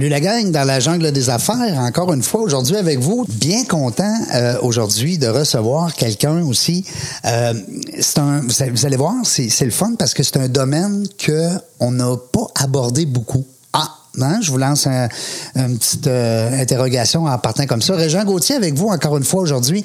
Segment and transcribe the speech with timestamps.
[0.00, 1.78] Salut la gang dans la jungle des affaires.
[1.78, 3.26] Encore une fois aujourd'hui avec vous.
[3.28, 6.86] Bien content euh, aujourd'hui de recevoir quelqu'un aussi.
[7.26, 7.52] Euh,
[8.00, 11.50] c'est un, vous allez- voir, c'est c'est le fun parce que c'est un domaine que
[11.80, 13.44] on n'a pas abordé beaucoup.
[13.74, 13.90] Ah,
[14.20, 15.08] hein, je vous lance un-
[15.54, 17.94] une petite euh, interrogation en partant comme ça.
[17.94, 19.84] Régent Gauthier avec vous encore une fois aujourd'hui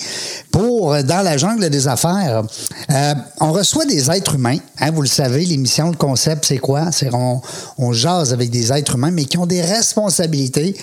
[0.51, 2.43] pour euh, Dans la jungle des affaires.
[2.89, 4.57] Euh, on reçoit des êtres humains.
[4.79, 6.91] Hein, vous le savez, l'émission, le concept, c'est quoi?
[6.91, 10.75] C'est on, jase avec des êtres humains, mais qui ont des responsabilités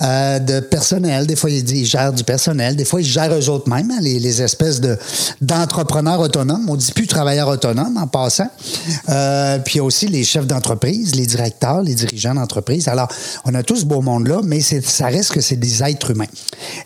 [0.00, 1.26] de personnel.
[1.26, 2.76] Des fois, ils, gèrent du personnel.
[2.76, 4.96] Des fois, ils gèrent eux autres mêmes, hein, les, les espèces de
[5.40, 6.66] d'entrepreneurs autonomes.
[6.68, 8.48] On dit plus travailleurs autonomes en passant.
[9.64, 12.83] Puis aussi les chefs d'entreprise, les directeurs, les dirigeants d'entreprise.
[12.88, 13.08] Alors,
[13.44, 16.26] on a tout ce beau monde-là, mais ça reste que c'est des êtres humains.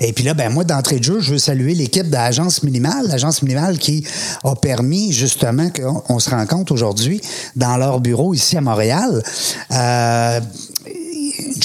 [0.01, 3.09] Et puis là, ben moi, d'entrée de jeu, je veux saluer l'équipe de l'Agence Minimale.
[3.09, 4.07] L'Agence Minimale qui
[4.45, 7.21] a permis justement qu'on on se rencontre aujourd'hui
[7.57, 9.23] dans leur bureau ici à Montréal.
[9.73, 10.41] Euh,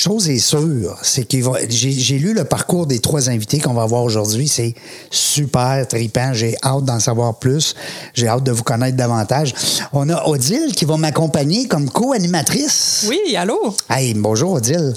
[0.04, 1.38] chose est sûre, c'est que
[1.70, 4.50] j'ai j'ai lu le parcours des trois invités qu'on va voir aujourd'hui.
[4.50, 4.76] C'est
[5.10, 6.34] super trippant.
[6.34, 7.74] J'ai hâte d'en savoir plus.
[8.14, 9.54] J'ai hâte de vous connaître davantage.
[9.94, 13.06] On a Odile qui va m'accompagner comme co-animatrice.
[13.08, 13.74] Oui, allô?
[13.90, 14.94] Hey, bonjour Odile.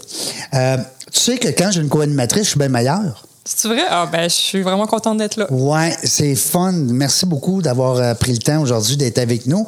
[0.54, 0.76] Euh,
[1.12, 3.26] tu sais que quand j'ai une co-animatrice, je suis bien meilleur.
[3.48, 3.84] C'est vrai?
[3.88, 5.46] Ah, ben, je suis vraiment contente d'être là.
[5.52, 6.72] Ouais, c'est fun.
[6.72, 9.64] Merci beaucoup d'avoir euh, pris le temps aujourd'hui d'être avec nous.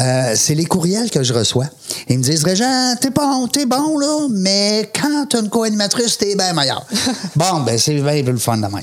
[0.00, 1.64] Euh, c'est les courriels que je reçois.
[2.10, 6.36] Ils me disent, Régent, t'es bon, t'es bon, là, mais quand t'as une co-animatrice, t'es
[6.36, 6.84] bien meilleur.
[7.36, 8.82] bon, ben, c'est bien le fun de même.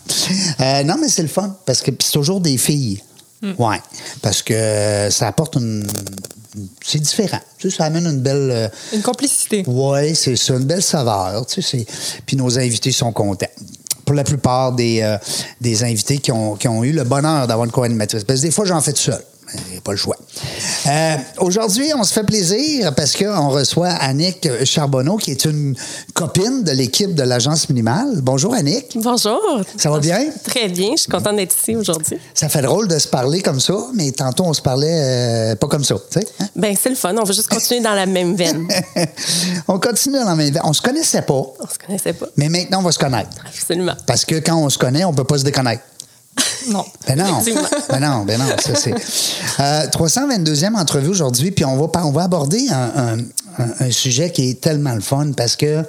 [0.60, 3.04] Euh, non, mais c'est le fun, parce que c'est toujours des filles.
[3.60, 3.80] Ouais,
[4.22, 5.88] parce que ça apporte une...
[6.84, 7.40] C'est différent.
[7.60, 8.50] Tu sais, ça amène une belle...
[8.52, 9.64] euh, Une complicité.
[9.68, 11.46] oui, c'est ça, une belle saveur.
[11.46, 11.86] Tu sais,
[12.26, 13.46] puis nos invités sont contents.
[14.10, 17.72] Pour la plupart des, euh, invités qui ont, qui ont eu le bonheur d'avoir une
[17.72, 18.24] co-animatrice.
[18.24, 19.22] Parce que des fois, j'en fais tout seul.
[19.84, 20.18] Pas le choix.
[20.88, 25.76] Euh, Aujourd'hui, on se fait plaisir parce qu'on reçoit Annick Charbonneau, qui est une
[26.14, 28.20] copine de l'équipe de l'Agence Minimale.
[28.22, 28.96] Bonjour, Annick.
[28.96, 29.40] Bonjour.
[29.78, 30.26] Ça va bien?
[30.44, 30.92] Très bien.
[30.96, 32.18] Je suis contente d'être ici aujourd'hui.
[32.34, 35.68] Ça fait drôle de se parler comme ça, mais tantôt, on se parlait euh, pas
[35.68, 35.96] comme ça.
[36.12, 36.46] tu sais, hein?
[36.56, 37.16] Ben, c'est le fun.
[37.18, 38.68] On va juste continuer dans la même veine.
[39.68, 40.54] on continue dans la même...
[40.64, 42.28] On se connaissait pas, On se connaissait pas.
[42.38, 43.30] mais maintenant, on va se connaître.
[43.48, 43.96] Absolument.
[44.06, 45.84] Parce que quand on se connaît, on peut pas se déconnecter.
[46.68, 46.86] Non.
[47.08, 47.42] Ben non.
[47.90, 48.94] Ben non, ben non, ça c'est.
[49.60, 53.18] Euh, 322e entrevue aujourd'hui, puis on va, on va aborder un, un-
[53.64, 55.84] un- un sujet qui est tellement le fun parce que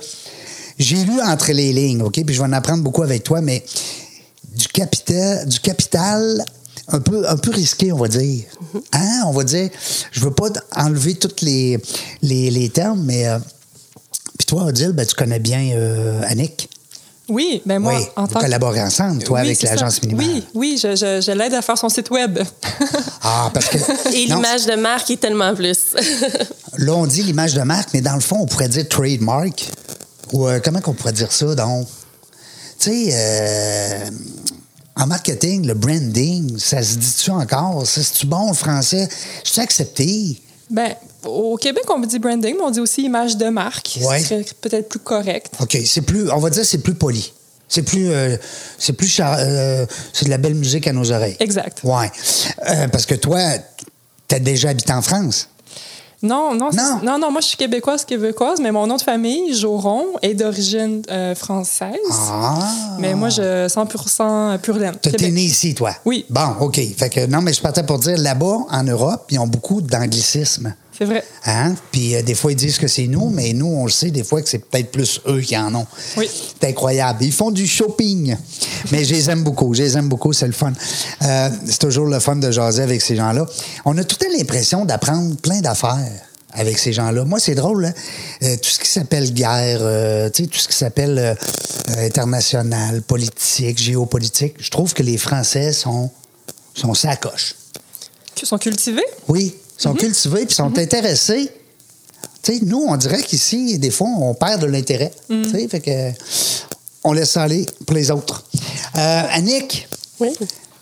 [0.78, 2.24] j'ai lu entre les lignes, OK?
[2.24, 3.64] Puis je vais en apprendre beaucoup avec toi, mais
[4.56, 6.44] du capital, du capital
[6.88, 8.44] un peu, un peu risqué, on va dire.
[8.92, 9.22] Hein?
[9.26, 9.70] On va dire,
[10.10, 11.78] je veux pas enlever tous les,
[12.22, 13.26] les, les termes, mais.
[13.28, 13.38] euh,
[14.38, 16.68] puis toi, Odile, ben, tu connais bien euh, Annick.
[17.30, 20.26] Oui, ben moi, oui, en vous tant que- ensemble, toi, Oui, avec l'agence minimale.
[20.26, 22.38] Oui, oui, je, je- je l'aide à faire son site web.
[23.22, 23.76] Ah, parce que.
[24.14, 25.78] Et l'image de marque est tellement plus.
[26.78, 29.68] Là, on dit l'image de marque, mais dans le fond, on pourrait dire trademark.
[30.32, 31.86] Ou euh, comment qu'on pourrait dire ça, donc?
[32.78, 34.10] Tu sais, euh,
[34.96, 37.86] en marketing, le branding, ça se dit-tu encore?
[37.86, 39.06] C'est-tu bon, le français?
[39.44, 40.40] C'est accepté?
[40.70, 40.94] ben,
[41.26, 43.98] au Québec, on dit branding, mais on dit aussi image de marque.
[44.02, 44.20] Ouais.
[44.20, 45.52] Ce serait peut-être plus correct.
[45.60, 47.32] OK, c'est plus, on va dire, c'est plus poli.
[47.68, 48.36] C'est plus, euh,
[48.78, 51.36] c'est plus, char- euh, c'est de la belle musique à nos oreilles.
[51.38, 51.80] Exact.
[51.84, 52.10] Ouais.
[52.68, 53.38] Euh, parce que toi,
[54.26, 55.48] t'as déjà habité en France?
[56.22, 57.00] Non, non, c'est- Non.
[57.02, 61.00] non, non, moi, je suis québécoise, québécoise, mais mon nom de famille, Joron, est d'origine
[61.10, 61.94] euh, française.
[62.10, 62.96] Ah!
[62.98, 64.96] Mais moi, je 100% pur laine.
[65.00, 65.94] T'es né ici, toi?
[66.04, 66.26] Oui.
[66.28, 66.78] Bon, OK.
[66.98, 70.74] Fait que, non, mais je partais pour dire, là-bas, en Europe, ils ont beaucoup d'anglicisme.
[71.00, 71.24] C'est vrai.
[71.46, 71.74] Hein?
[71.90, 74.22] Puis euh, des fois, ils disent que c'est nous, mais nous, on le sait des
[74.22, 75.86] fois que c'est peut-être plus eux qui en ont.
[76.18, 76.28] Oui.
[76.28, 77.24] C'est incroyable.
[77.24, 78.36] Ils font du shopping.
[78.92, 79.72] Mais je les aime beaucoup.
[79.72, 80.34] Je les aime beaucoup.
[80.34, 80.74] C'est le fun.
[81.22, 83.46] Euh, c'est toujours le fun de jaser avec ces gens-là.
[83.86, 85.96] On a tout temps l'impression d'apprendre plein d'affaires
[86.52, 87.24] avec ces gens-là.
[87.24, 87.94] Moi, c'est drôle, hein?
[88.42, 91.34] Euh, tout ce qui s'appelle guerre, euh, tu sais, tout ce qui s'appelle euh,
[92.04, 96.10] international, politique, géopolitique, je trouve que les Français sont,
[96.74, 97.54] sont sacoches.
[98.34, 99.06] Qui sont cultivés?
[99.28, 101.50] Oui, ils sont cultivés puis sont intéressés
[102.42, 105.10] Tu sais, nous, on dirait qu'ici, des fois, on perd de l'intérêt.
[105.28, 105.42] Mm.
[105.44, 106.12] Tu sais, fait que
[107.02, 108.44] on laisse ça aller pour les autres.
[108.96, 109.88] Euh, Annick,
[110.20, 110.30] Oui.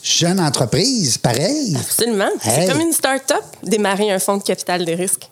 [0.02, 1.76] jeune entreprise, pareil.
[1.76, 2.28] Absolument.
[2.42, 2.66] Hey.
[2.66, 5.28] C'est comme une start-up, démarrer un fonds de capital de risque.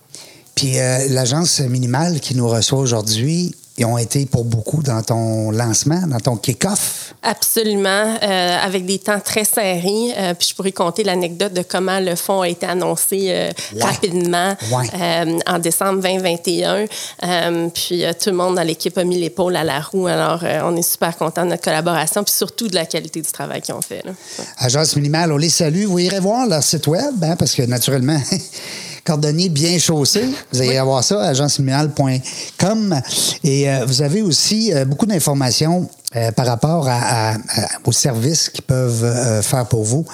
[0.54, 5.50] Puis euh, l'agence minimale qui nous reçoit aujourd'hui, ils ont été pour beaucoup dans ton
[5.50, 7.14] lancement, dans ton kick-off?
[7.22, 10.14] Absolument, euh, avec des temps très serrés.
[10.16, 13.82] Euh, puis je pourrais compter l'anecdote de comment le fonds a été annoncé euh, Ouais.
[13.82, 15.36] rapidement Ouais.
[15.46, 16.86] en décembre 2021.
[17.24, 20.06] Euh, puis tout le monde dans l'équipe a mis l'épaule à la roue.
[20.06, 23.60] Alors, on est super content de notre collaboration, puis surtout de la qualité du travail
[23.60, 24.02] qu'ils ont fait.
[24.04, 24.12] là.
[24.58, 25.84] Agence minimale, on les salue.
[25.84, 28.20] Vous irez voir leur site web, hein, parce que naturellement,
[29.06, 30.24] cordonnier bien chaussé.
[30.52, 33.00] Vous allez avoir ça, agenceminimale.com.
[33.44, 37.38] Et euh, vous avez aussi euh, beaucoup d'informations euh, par rapport à, à- à-
[37.84, 40.04] aux services qu'ils peuvent euh, faire pour vous,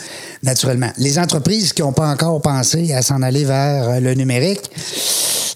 [0.43, 0.91] naturellement.
[0.99, 4.63] Les entreprises qui n'ont pas encore pensé à s'en aller vers euh, le numérique,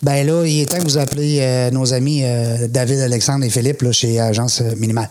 [0.03, 3.51] ben là, il est temps que vous appelez euh, nos amis euh, David, Alexandre et
[3.51, 5.09] Philippe là, chez Agence Minimale.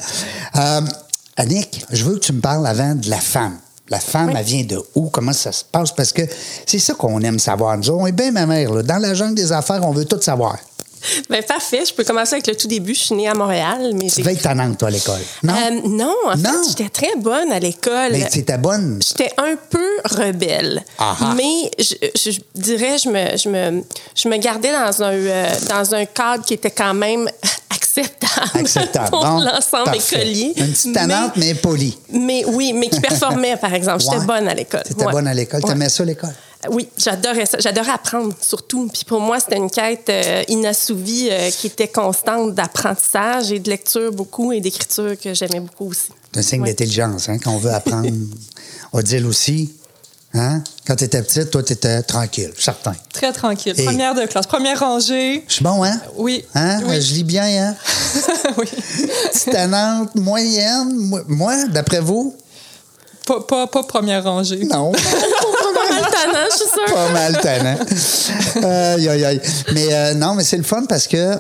[0.55, 0.81] Euh,
[1.37, 3.57] Annick, je veux que tu me parles avant de la femme.
[3.89, 5.09] La femme, elle vient de où?
[5.09, 5.91] Comment ça se passe?
[5.91, 6.23] Parce que
[6.65, 7.77] c'est ça qu'on aime savoir.
[7.77, 8.73] Nous, on est bien ma mère.
[8.73, 8.81] là.
[8.81, 10.57] Dans la jungle des affaires, on veut tout savoir.
[11.29, 11.83] Ben, parfait.
[11.87, 12.95] Je peux commencer avec le tout début.
[12.95, 15.19] Je suis née à Montréal, mais Tu vas être tannante, toi, à l'école.
[15.43, 15.53] Non?
[15.53, 16.63] Euh, non, en Non?
[16.63, 18.13] fait, j'étais très bonne à l'école.
[18.13, 18.99] Mais c'était bonne?
[19.07, 21.33] J'étais un peu rebelle, Ah ah.
[21.37, 23.83] mais je dirais je me, je me
[24.15, 27.29] je me gardais dans un euh, dans un cadre qui était quand même
[28.01, 29.09] acceptable, Acceptable.
[29.09, 30.53] pour Bon, l'ensemble écolier.
[30.57, 31.97] Une petite tannante, mais, polie.
[32.11, 34.01] mais, mais oui, mais qui performait par exemple.
[34.01, 34.25] J'étais Ouais.
[34.25, 34.83] bonne à l'école.
[34.83, 35.11] T'étais Ouais.
[35.11, 35.61] bonne à l'école.
[35.63, 35.69] Ouais.
[35.69, 36.33] T'aimais ça, l'école?
[36.71, 37.59] Oui, j'adorais ça.
[37.59, 38.89] J'adorais apprendre, surtout.
[38.91, 43.69] Puis pour moi, c'était une quête euh, inassouvie euh, qui était constante d'apprentissage et de
[43.69, 46.09] lecture beaucoup et d'écriture que j'aimais beaucoup aussi.
[46.33, 48.09] C'est un signe d'intelligence hein, qu'on veut apprendre.
[48.93, 49.73] Odile aussi.
[50.35, 50.61] Hein?
[50.85, 52.93] Quand tu étais petite, toi, tu étais tranquille, certain.
[53.13, 53.73] Très tranquille.
[53.77, 54.45] Et- Première de classe.
[54.45, 55.43] Première rangée.
[55.47, 55.97] Je suis bon, hein?
[56.17, 56.43] Oui.
[56.53, 56.81] Hein?
[56.85, 57.01] Oui.
[57.01, 57.75] Je lis bien, hein?
[58.57, 58.65] oui.
[59.31, 60.93] Petite tannante, moyenne.
[61.27, 62.35] Moi- d'après vous?
[63.25, 64.65] Pas, pas, pas première rangée.
[64.65, 64.91] Non.
[65.75, 66.93] Pas mal tannant, je suis sûre.
[66.93, 67.77] pas mal tannant.
[68.95, 69.41] Aïe, aïe, aïe.
[69.73, 71.35] Mais euh, non, mais c'est le fun parce que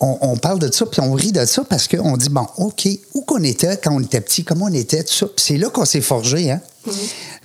[0.00, 2.88] on, on parle de ça, puis on rit de ça parce qu'on dit, bon, OK,
[3.14, 5.26] où qu'on était quand on était petit, comment on était, tout ça.
[5.26, 6.60] Puis c'est là qu'on s'est forgé, hein?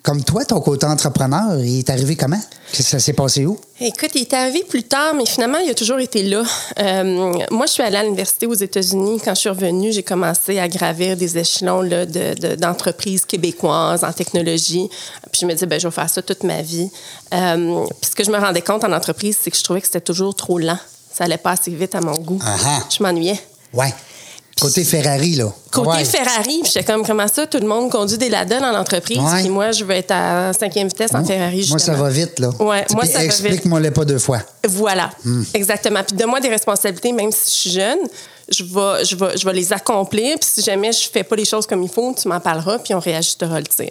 [0.05, 2.39] Comme toi, ton côté entrepreneur, il est arrivé comment?
[2.71, 3.59] Que Ça s'est passé où?
[3.81, 6.43] Écoute, il est arrivé plus tard, mais finalement, il a toujours été là.
[6.77, 9.19] Euh, moi, je suis allée à l'université aux États-Unis.
[9.25, 14.03] Quand je suis revenue, j'ai commencé à gravir des échelons là, de- de- d'entreprises québécoises
[14.03, 14.87] en technologie.
[15.31, 16.91] Puis je me disais, ben, je vais faire ça toute ma vie.
[17.33, 19.87] Euh, puis ce que je me rendais compte en entreprise, c'est que je trouvais que
[19.87, 20.77] c'était toujours trop lent.
[21.11, 22.39] Ça allait pas assez vite à mon goût.
[22.45, 22.79] Ah ah.
[22.95, 23.39] Je m'ennuyais.
[23.73, 23.91] Ouais.
[24.59, 25.51] Côté Ferrari, là.
[25.69, 26.05] Côté Ouais.
[26.05, 29.41] Ferrari, puis j'étais comme, comment ça, tout le monde conduit des Ladon en entreprise, Ouais.
[29.41, 32.49] puis moi, je veux être à cinquième vitesse en Ferrari, Moi, ça va vite, là.
[32.59, 33.25] Ouais, moi, ça va vite.
[33.25, 34.39] Explique-moi-le pas deux fois.
[34.65, 35.43] Voilà, Hmm.
[35.53, 36.01] exactement.
[36.03, 37.99] Puis donne-moi des responsabilités, même si je suis jeune,
[38.47, 40.37] je vais, je vais, je vais les accomplir.
[40.39, 42.93] Puis si jamais je fais pas les choses comme il faut, tu m'en parleras, puis
[42.93, 43.89] on réajustera le tir.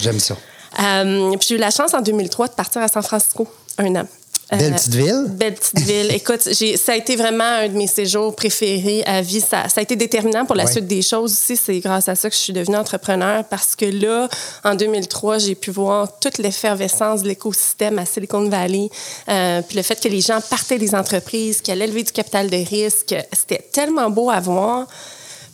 [0.00, 0.34] J'aime ça.
[0.80, 3.46] Euh, puis j'ai eu la chance en 2003 de partir à San Francisco,
[3.78, 4.06] un an.
[4.50, 5.24] Belle Euh, petite ville?
[5.30, 6.10] Belle petite ville.
[6.14, 9.40] Écoute, ça a été vraiment un de mes séjours préférés à vie.
[9.40, 10.70] Ça, ça a été déterminant pour la Ouais.
[10.70, 11.56] suite des choses aussi.
[11.56, 14.28] C'est grâce à ça que je suis devenue entrepreneur parce que là,
[14.64, 18.88] en 2003, j'ai pu voir toute l'effervescence de l'écosystème à Silicon Valley.
[19.28, 22.48] Euh, puis le fait que les gens partaient des entreprises, qu'ils allaient lever du capital
[22.48, 24.86] de risque, c'était tellement beau à voir.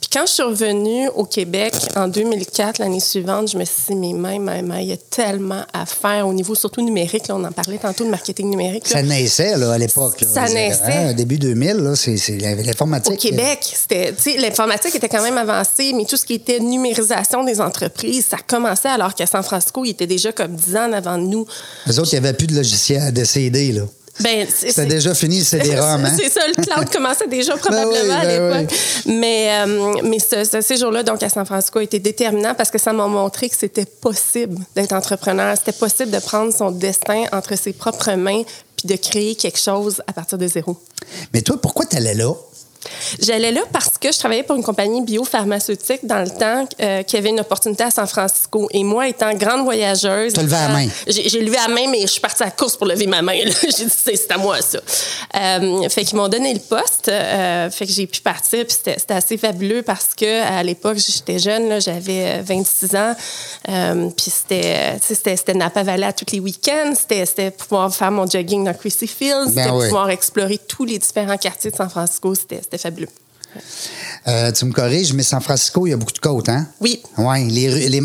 [0.02, 3.94] Puis quand je suis revenue au Québec en 2004, l'année suivante, je me suis dit,
[3.94, 7.28] mais même, même, il y a tellement à faire au niveau surtout numérique.
[7.28, 8.90] Là, on en parlait tantôt de marketing numérique.
[8.90, 8.96] là.
[8.96, 10.16] Ça naissait, là, à l'époque.
[10.26, 10.82] Ça naissait.
[10.92, 12.16] hein, début 2000, là, c'est
[12.64, 13.12] l'informatique.
[13.12, 13.60] Au Québec,
[14.38, 18.88] l'informatique était quand même avancée, mais tout ce qui était numérisation des entreprises, ça commençait
[18.88, 21.46] alors qu'à San Francisco, il était déjà comme 10 ans avant nous.
[21.86, 23.82] Les autres, il n'y avait plus de logiciel, de CD, là.
[24.20, 26.16] Ben, c'est- C'était c'est- déjà fini le CD-ROM, hein?
[26.20, 28.78] C'est ça, le cloud commençait déjà probablement Ben oui, à ben l'époque.
[29.06, 32.78] Mais, euh, mais ce, ce séjour-là, donc à San Francisco, a été déterminant parce que
[32.78, 35.56] ça m'a montré que c'était possible d'être entrepreneur.
[35.56, 38.42] C'était possible de prendre son destin entre ses propres mains
[38.76, 40.76] puis de créer quelque chose à partir de zéro.
[41.32, 42.32] Mais toi, pourquoi tu allais là?
[43.20, 47.16] J'allais là parce que je travaillais pour une compagnie biopharmaceutique dans le temps euh, qui
[47.16, 48.68] avait une opportunité à San Francisco.
[48.72, 50.32] Et moi, étant grande voyageuse...
[50.34, 50.88] T'as levé la main.
[51.06, 53.32] J'ai levé la main, mais je suis partie à la course pour lever ma main.
[53.62, 54.78] J'ai dit, c'est à moi, ça.
[55.36, 57.08] Euh, fait qu'ils m'ont donné le poste.
[57.08, 58.64] euh, fait que j'ai pu partir.
[58.66, 63.14] Puis c'était assez fabuleux parce que à l'époque, j'étais jeune, j'avais euh, 26 ans.
[63.68, 66.92] Euh, puis c'était Napa Valley à tous les week-ends.
[66.98, 69.52] C'était pouvoir faire mon jogging dans Chrissy Fields.
[69.54, 69.84] Ben C'était oui.
[69.86, 72.34] pouvoir explorer tous les différents quartiers de San Francisco.
[72.34, 73.08] C'était fabuleux.
[74.28, 76.66] Euh, tu me corriges, mais San Francisco, il y a beaucoup de côtes, hein?
[76.80, 77.02] Oui.
[77.18, 77.48] Oui.
[77.50, 78.00] Les, les,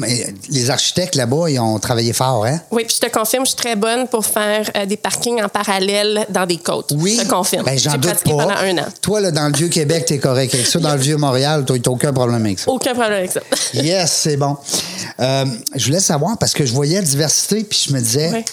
[0.50, 2.60] les architectes là-bas, ils ont travaillé fort, hein?
[2.72, 5.48] Oui, puis je te confirme, je suis très bonne pour faire euh, des parkings en
[5.50, 6.92] parallèle dans des côtes.
[6.98, 7.66] Je te confirme.
[7.66, 8.32] Ben, j'en doute pas.
[8.32, 8.86] pendant un an.
[9.02, 10.80] Toi, là, dans le Vieux-Québec, t'es correct avec ça.
[10.80, 12.70] Dans le Vieux-Montréal, t'as t'as aucun problème avec ça.
[12.72, 13.42] Aucun problème avec ça.
[13.74, 14.58] Yes, c'est bon.
[15.20, 18.44] Euh, je voulais savoir, parce que je voyais la diversité, puis je me disais, Oui.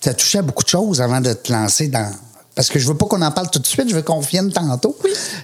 [0.00, 2.10] tu as touché à beaucoup de choses avant de te lancer dans...
[2.58, 4.50] Parce que je veux pas qu'on en parle tout de suite, je veux qu'on vienne
[4.50, 4.98] tantôt.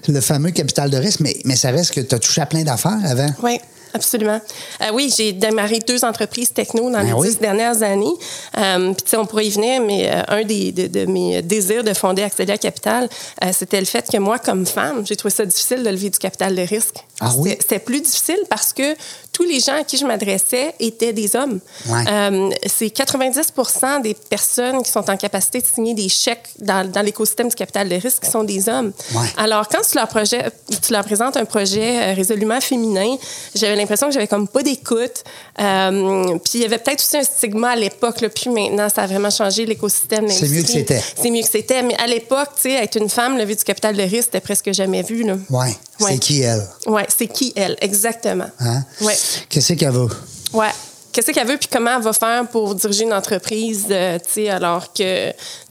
[0.09, 2.65] Le fameux capital de risque, mais, mais ça reste que tu as touché à plein
[2.65, 3.29] d'affaires avant.
[3.41, 3.61] Oui.
[3.95, 4.41] Absolument.
[4.83, 7.29] Euh, oui, j'ai démarré deux entreprises techno dans Ben les oui.
[7.29, 8.13] dix dernières années.
[8.59, 11.41] Euh, Puis, tu sais, on pourrait y venir, mais euh, un des, de, de mes
[11.43, 13.09] désirs de fonder Accéder Capital,
[13.43, 16.19] euh, c'était le fait que moi, comme femme, j'ai trouvé ça difficile de lever du
[16.19, 16.97] capital de risque.
[17.21, 17.51] Ah oui?
[17.61, 18.95] C'était- plus difficile parce que
[19.33, 21.61] tous les gens à qui je m'adressais étaient des hommes.
[21.89, 22.05] Ouais.
[22.09, 27.03] Euh, C'est 90% des personnes qui sont en capacité de signer des chèques dans, dans
[27.03, 28.93] l'écosystème du capital de risque qui sont des hommes.
[29.15, 29.27] Ouais.
[29.37, 30.51] Alors, quand tu leur, projet,
[30.85, 33.17] tu leur présentes un projet résolument féminin,
[33.55, 35.25] j'avais l'impression que j'avais comme pas d'écoute.
[35.61, 39.03] Euh, puis il y avait peut-être aussi un stigma à l'époque, là, puis maintenant, ça
[39.03, 40.29] a vraiment changé l'écosystème.
[40.29, 41.03] C'est mieux que c'était.
[41.21, 41.83] C'est mieux que c'était.
[41.83, 44.73] Mais à l'époque, tu sais, être une femme, lever du capital de risque, c'était presque
[44.73, 45.23] jamais vu.
[45.23, 45.37] Là.
[45.51, 45.69] Ouais.
[46.01, 46.13] Ouais.
[46.13, 46.67] C'est qui, elle?
[46.87, 48.49] Ouais, c'est qui elle, exactement.
[48.61, 48.83] Hein?
[49.01, 49.17] Ouais.
[49.49, 50.09] Qu'est-ce qu'elle veut?
[50.53, 50.71] Ouais.
[51.13, 54.49] Qu'est-ce qu'elle veut puis comment elle va faire pour diriger une entreprise, euh, tu sais,
[54.51, 55.31] alors que,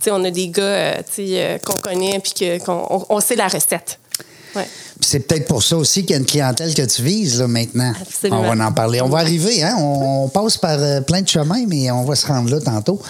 [0.10, 3.20] on a des gars, euh, tu sais, euh, qu'on connaît puis que- qu'on on, on
[3.20, 4.00] sait la recette.
[4.55, 4.65] Ouais.
[5.03, 7.93] C'est peut-être pour ça aussi qu'il y a une clientèle que tu vises là, maintenant.
[8.00, 8.41] Absolument.
[8.41, 9.01] On va en parler.
[9.01, 9.75] On va arriver, hein?
[9.77, 13.01] On, on passe par euh, plein de chemins, mais on va se rendre là tantôt.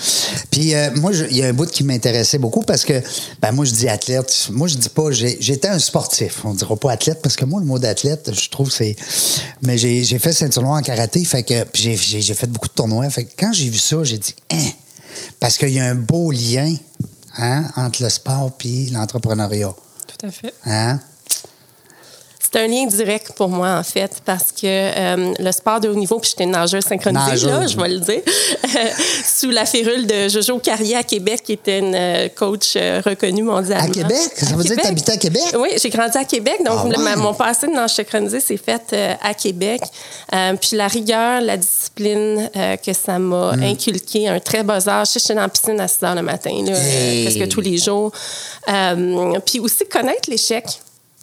[0.49, 3.01] Puis euh, moi, il y a un bout qui m'intéressait beaucoup parce que,
[3.41, 4.49] ben moi, je dis athlète.
[4.51, 6.43] Moi, je dis pas, j'étais un sportif.
[6.43, 8.95] On dira pas athlète parce que moi, le mot d'athlète, je trouve c'est.
[9.61, 13.09] Mais j'ai fait ceinture noire en karaté, fait que puis j'ai fait beaucoup de tournois.
[13.09, 14.69] Fait que quand j'ai vu ça, j'ai dit, hein?
[15.39, 16.73] Parce qu'il y a un beau lien
[17.37, 19.73] hein, entre le sport puis l'entrepreneuriat.
[20.07, 20.53] Tout à fait.
[20.65, 20.99] Hein?
[22.53, 25.95] C'est un lien direct pour moi, en fait, parce que euh, le sport de haut
[25.95, 27.47] niveau, puis j'étais une nageuse synchronisée, Nageuse.
[27.47, 28.21] là, je vais le dire,
[29.25, 33.41] sous la férule de Jojo Carrier à Québec, qui était une euh, coach euh, reconnue
[33.41, 33.85] mondialement.
[33.89, 34.17] À Québec?
[34.35, 35.41] Ça À veut dire que tu à Québec?
[35.57, 37.03] Oui, j'ai grandi à Québec, donc Ah le- ouais?
[37.03, 39.81] ma- mon passé de nage synchronisé s'est fait à Québec.
[40.61, 42.49] Puis la rigueur, la discipline
[42.85, 43.63] que ça m'a Mm.
[43.63, 45.07] inculqué à un très bas âge.
[45.07, 47.25] Je sais, J'étais dans la piscine à 6 heures le matin, là, Hey!
[47.25, 48.11] presque tous les jours.
[49.45, 50.65] Puis aussi connaître l'échec.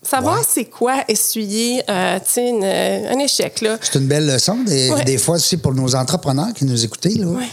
[0.02, 0.45] Savoir Ouais.
[0.49, 3.61] c'est quoi essuyer euh, une- un échec.
[3.61, 3.76] Là.
[3.83, 5.04] C'est une belle leçon, des, Ouais.
[5.04, 7.04] des fois aussi pour nos entrepreneurs qui nous écoutent.
[7.04, 7.26] Là.
[7.26, 7.45] Ouais.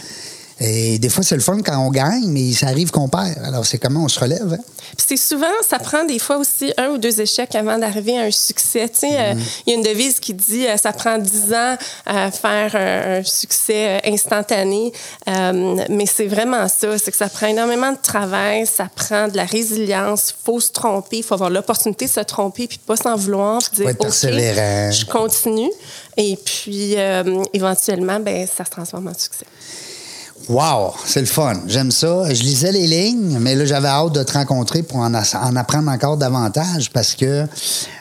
[0.60, 3.38] Et des fois, c'est le fun quand on gagne, mais ça arrive qu'on perd.
[3.44, 4.54] Alors, c'est comment on se relève.
[4.54, 4.64] Hein?
[4.96, 8.22] Puis c'est souvent, ça prend des fois aussi un ou deux échecs avant d'arriver à
[8.22, 8.88] un succès.
[8.88, 9.34] Tu sais, euh,
[9.66, 13.18] il y a une devise qui dit euh, ça prend dix ans à faire un,
[13.18, 14.92] un succès euh, instantané.
[15.28, 19.36] Euh, mais c'est vraiment ça, c'est que ça prend énormément de travail, ça prend de
[19.36, 20.30] la résilience.
[20.30, 23.60] Il faut se tromper, il faut avoir l'opportunité de se tromper puis pas s'en vouloir.
[23.60, 25.70] Puis dire, OK, je continue.
[26.16, 26.96] Et puis,
[27.52, 29.46] éventuellement, ben, ça se transforme en succès.
[30.48, 31.60] Wow, c'est le fun.
[31.66, 32.32] J'aime ça.
[32.32, 35.90] Je lisais les lignes, mais là, j'avais hâte de te rencontrer pour en, en apprendre
[35.90, 37.46] encore davantage parce que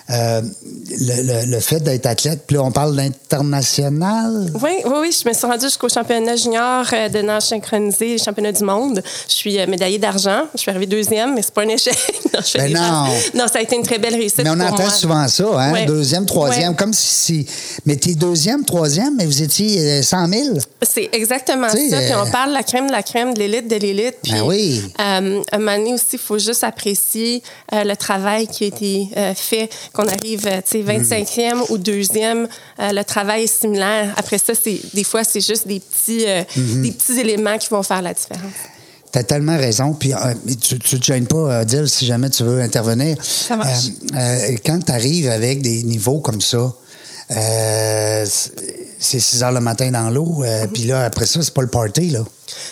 [0.09, 4.51] euh, le, le- le fait d'être athlète, puis là, on parle d'international.
[4.61, 5.11] Oui, oui, oui.
[5.23, 9.01] Je me suis rendue jusqu'au championnat junior euh, de nage synchronisé, championnat du monde.
[9.27, 10.43] Je suis euh, médaillée d'argent.
[10.53, 11.95] Je suis arrivée deuxième, mais c'est pas un échec.
[12.33, 13.05] non, je fais Ben non.
[13.35, 14.43] Non, ça a été une très belle réussite.
[14.43, 14.89] Mais on entend moi.
[14.89, 15.73] souvent ça, hein?
[15.73, 15.85] Ouais.
[15.85, 16.75] Deuxième, troisième, Ouais.
[16.75, 17.07] comme si,
[17.45, 17.47] si.
[17.85, 20.57] Mais t'es deuxième, troisième, mais vous étiez euh, 100 000.
[20.83, 21.75] C'est exactement ça.
[21.77, 24.15] Puis on parle de la crème de la crème, de l'élite de l'élite.
[24.23, 24.81] Puis, Ben oui.
[24.99, 27.41] euh, à un moment donné aussi, il faut juste apprécier
[27.73, 31.77] euh, le travail qui a été euh, fait, qu'on arrive, euh, tu sais, 25e ou
[31.77, 32.47] deuxième,
[32.79, 34.13] euh, le travail est similaire.
[34.15, 36.81] Après ça, c'est des fois, c'est juste des petits, euh, Mm-hmm.
[36.81, 38.53] des petits éléments qui vont faire la différence.
[39.11, 39.93] T'as tellement raison.
[39.93, 40.17] Puis euh,
[40.61, 43.17] tu ne te gênes pas, euh, Dil, si jamais tu veux intervenir.
[43.21, 43.87] Ça marche.
[44.13, 46.73] Euh, euh, quand tu arrives avec des niveaux comme ça,
[47.31, 48.25] euh,
[48.99, 50.67] c'est 6 heures le matin dans l'eau, euh, Mm-hmm.
[50.69, 52.19] puis là, après ça, c'est pas le party, là.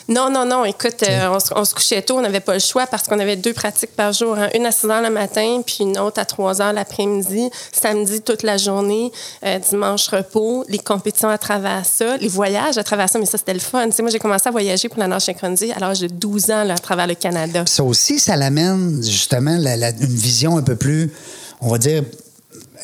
[0.07, 0.63] Non, non, non.
[0.63, 2.17] Écoute, euh, on, se- on se couchait tôt.
[2.17, 4.35] On n'avait pas le choix parce qu'on avait deux pratiques par jour.
[4.37, 4.47] hein.
[4.55, 7.49] Une à 6 heures le matin, puis une autre à 3 heures l'après-midi.
[7.73, 9.11] Samedi, toute la journée.
[9.45, 10.63] Euh, dimanche, repos.
[10.69, 12.15] Les compétitions à travers ça.
[12.17, 13.19] Les voyages à travers ça.
[13.19, 13.85] Mais ça, c'était le fun.
[13.87, 16.49] Tu sais, moi, j'ai commencé à voyager pour la nage synchronisée à l'âge de 12
[16.51, 17.65] ans là, à travers le Canada.
[17.67, 21.11] Ça aussi, ça l'amène justement la- la- une vision un peu plus,
[21.59, 22.01] on va dire,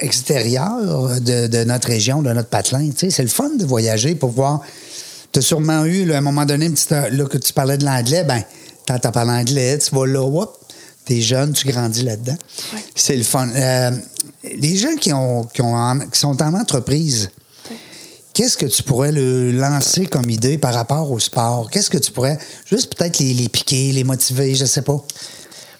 [0.01, 2.89] extérieure de, de notre région, de notre patelin.
[2.89, 4.61] Tu sais, c'est le fun de voyager pour voir.
[5.31, 7.77] Tu as sûrement eu, là, à un moment donné, une petite, là, que tu parlais
[7.77, 8.43] de l'anglais, ben,
[8.87, 10.51] quand tu parles anglais, tu vas là, whoop,
[11.05, 12.35] t'es jeune, tu grandis là-dedans.
[12.95, 13.47] C'est le fun.
[13.55, 13.91] Euh,
[14.59, 17.29] les gens qui, ont, qui, ont en- qui sont en entreprise,
[18.33, 21.69] Qu'est-ce que tu pourrais le lancer comme idée par rapport au sport?
[21.69, 25.03] Qu'est-ce que tu pourrais juste peut-être les, les piquer, les motiver, je sais pas.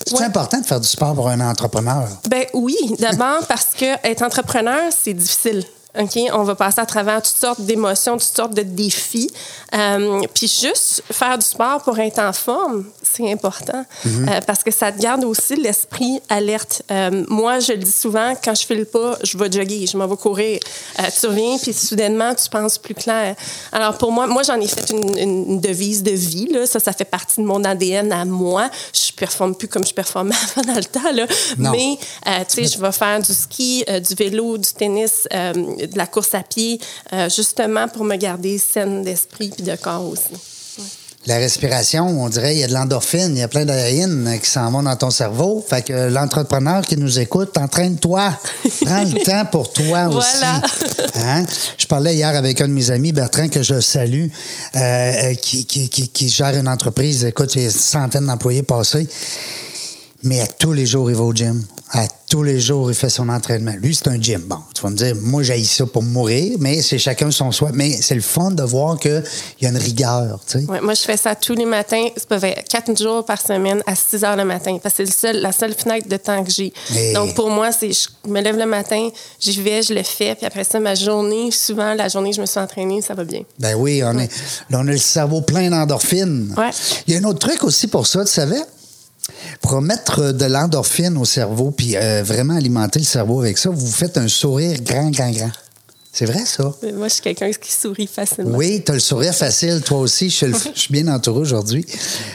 [0.06, 0.24] C'est Ouais.
[0.26, 2.08] important de faire du sport pour un entrepreneur.
[2.30, 5.64] Ben oui, d'abord parce que être entrepreneur, c'est difficile.
[6.00, 9.30] OK, on va passer à travers toutes sortes d'émotions, toutes sortes de défis.
[9.76, 14.72] Euh, puis juste faire du sport pour être en forme, c'est important Euh, parce que
[14.72, 16.84] ça te garde aussi l'esprit alerte.
[16.92, 20.08] Euh, moi, je le dis souvent, quand je file pas, je vais jogger, je m'en
[20.08, 20.60] vais courir.
[21.20, 23.36] Tu reviens, puis soudainement, tu penses plus clair.
[23.74, 26.48] Alors pour moi, moi, j'en ai fait une, une devise de vie.
[26.54, 26.66] Là.
[26.68, 28.70] Ça, ça fait partie de mon ADN à moi.
[28.94, 31.12] Je performe plus comme je performais avant dans le temps.
[31.14, 31.28] Là.
[31.58, 31.98] Mais
[32.28, 35.98] euh, tu sais, je vais faire du ski, euh, du vélo, du tennis, euh, de
[35.98, 36.80] la course à pied,
[37.30, 40.34] justement pour me garder saine d'esprit puis de corps aussi.
[41.28, 44.50] La respiration, on dirait, il y a de l'endorphine, il y a plein d'aérines qui
[44.50, 45.64] s'en vont dans ton cerveau.
[45.68, 48.34] Fait que l'entrepreneur qui nous écoute, entraîne-toi.
[48.86, 50.28] Prends le temps pour toi aussi.
[50.40, 50.62] Voilà.
[51.18, 51.46] Hein?
[51.78, 54.30] Je parlais hier avec un de mes amis, Bertrand, que je salue,
[54.76, 57.24] euh, euh, qui, qui, qui, qui gère une entreprise.
[57.24, 59.08] Écoute, il y a une centaine d'employés passés.
[60.24, 61.64] Mais à tous les jours, il va au gym.
[61.94, 63.74] À tous les jours, il fait son entraînement.
[63.82, 64.40] Lui, c'est un gym.
[64.46, 67.72] Bon, tu vas me dire, moi, j'ai ça pour mourir, mais c'est chacun son choix.
[67.74, 69.22] Mais c'est le fun de voir qu'il
[69.60, 70.66] y a une rigueur, tu sais.
[70.66, 72.08] Ouais, moi, je fais ça tous les matins.
[72.70, 74.78] Quatre jours par semaine à 6 heures le matin.
[74.82, 76.72] Parce que c'est le seul, la seule fenêtre de temps que j'ai.
[77.14, 80.36] Donc, pour moi, c'est je me lève le matin, j'y vais, je le fais.
[80.36, 83.26] Puis après ça, ma journée, souvent, la journée que je me suis entraînée, ça va
[83.26, 83.42] bien.
[83.60, 84.32] Ben oui, on, est,
[84.70, 86.54] là, on a le cerveau plein d'endorphines.
[86.58, 86.70] Ouais.
[87.08, 88.62] Il y a un autre truc aussi pour ça, tu savais?
[89.62, 93.92] Pour mettre de l'endorphine au cerveau, puis euh, vraiment alimenter le cerveau avec ça, vous
[93.92, 95.52] faites un sourire grand, grand, grand.
[96.14, 96.74] C'est vrai, ça?
[96.84, 98.58] Mais Moi, je suis quelqu'un qui sourit facilement.
[98.58, 100.30] Oui, tu as le sourire facile, toi aussi.
[100.30, 101.86] Je suis, le- je suis bien entouré aujourd'hui.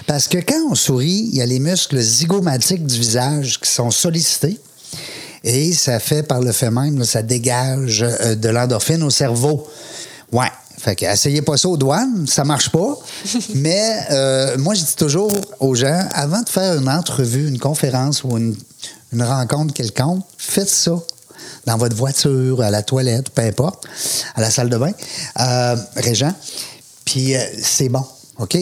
[0.06, 3.90] Parce que quand on sourit, il y a les muscles zygomatiques du visage qui sont
[3.90, 4.58] sollicités.
[5.44, 9.68] Et ça fait, par le fait même, là, ça dégage euh, de l'endorphine au cerveau.
[10.32, 10.50] Ouais.
[10.86, 12.96] Fait que essayez pas ça aux douanes, ça marche pas.
[13.56, 18.22] Mais euh, moi, je dis toujours aux gens, avant de faire une entrevue, une conférence
[18.22, 18.54] ou une,
[19.12, 20.92] une rencontre quelconque, faites ça
[21.66, 23.84] dans votre voiture, à la toilette, peu importe,
[24.36, 24.92] à la salle de bain,
[25.40, 26.32] euh, Régent.
[27.04, 28.04] Puis euh, c'est bon,
[28.38, 28.56] OK?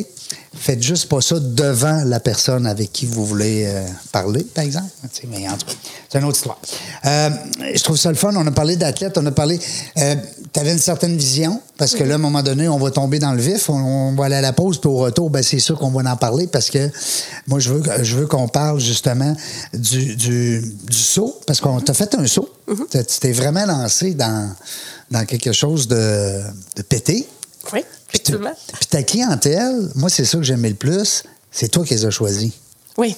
[0.56, 4.88] Faites juste pas ça devant la personne avec qui vous voulez euh, parler, par exemple.
[5.28, 5.72] Mais en tout cas,
[6.08, 6.58] c'est une autre histoire.
[7.06, 7.30] Euh,
[7.74, 8.32] je trouve ça le fun.
[8.36, 9.58] On a parlé d'athlètes, on a parlé.
[9.58, 13.18] tu avais une certaine vision, parce que là, à un moment donné, on va tomber
[13.18, 15.58] dans le vif, on, on va aller à la pause, puis au retour, ben, c'est
[15.58, 16.88] sûr qu'on va en parler, parce que
[17.48, 19.34] moi, je veux, je veux qu'on parle justement
[19.74, 22.48] du, du, du saut, parce qu'on t'a fait un saut.
[22.90, 24.50] T'as- Tu t'es vraiment lancé dans,
[25.10, 26.40] dans quelque chose de,
[26.76, 27.26] de pété.
[27.72, 27.80] Oui,
[28.18, 32.10] Puis ta clientèle, moi, c'est ça que j'aimais le plus, c'est toi qui les as
[32.10, 32.52] choisis.
[32.96, 33.16] Oui.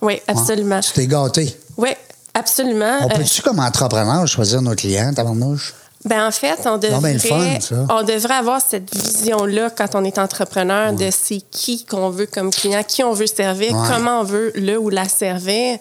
[0.00, 0.80] Oui, absolument.
[0.80, 1.56] Tu t'es gâté.
[1.76, 1.90] Oui,
[2.34, 2.98] absolument.
[3.02, 5.74] On Euh, peut-tu, comme entrepreneur, choisir nos clients, tabarnouche?
[6.04, 7.86] Ben en fait, on devrait, ben, fun, ça.
[7.90, 12.50] on devrait avoir cette vision-là quand on est entrepreneur de c'est qui qu'on veut comme
[12.50, 13.78] client, qui on veut servir, Ouais.
[13.78, 13.92] Hmm.
[13.94, 15.78] comment on veut le ou la servir.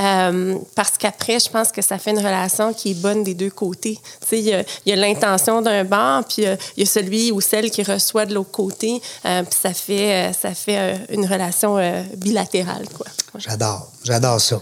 [0.00, 3.50] Euh, parce qu'après, je pense que ça fait une relation qui est bonne des deux
[3.50, 3.98] côtés.
[4.22, 6.90] Tu sais, il y a- y a, l'intention d'un bar, puis euh, il y a
[6.90, 11.26] celui ou celle qui reçoit de l'autre côté, euh, puis ça fait, ça fait une
[11.26, 13.06] relation euh, bilatérale, quoi.
[13.38, 14.60] J'adore, j'adore ça.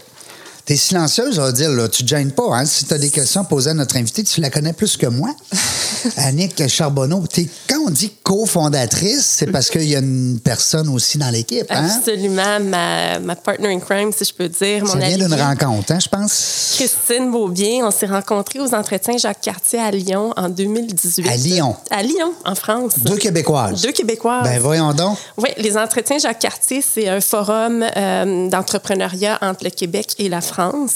[0.64, 2.54] T'es silencieuse, on va dire, là, tu te gênes pas.
[2.56, 2.64] Hein?
[2.66, 5.34] Si tu as des questions posées à notre invité, tu la connais plus que moi.
[6.18, 11.18] Annick Charbonneau, t'es- quand on dit cofondatrice, c'est parce qu'il y a une personne aussi
[11.18, 11.66] dans l'équipe.
[11.68, 11.88] Hein?
[11.96, 14.86] Absolument, ma, ma partner in crime, si je peux dire.
[14.86, 16.74] Ça mon vient d'une rencontre, hein, je pense?
[16.76, 21.28] Christine Beaubien, on s'est rencontrés aux entretiens Jacques Cartier à Lyon en 2018.
[21.28, 21.76] À Lyon?
[21.90, 22.92] À Lyon, en France.
[22.98, 23.82] Deux Québécoises.
[23.82, 24.44] Deux Québécoises.
[24.44, 25.18] Ben voyons donc.
[25.38, 30.40] Oui, les entretiens Jacques Cartier, c'est un forum euh, d'entrepreneuriat entre le Québec et la
[30.40, 30.51] France.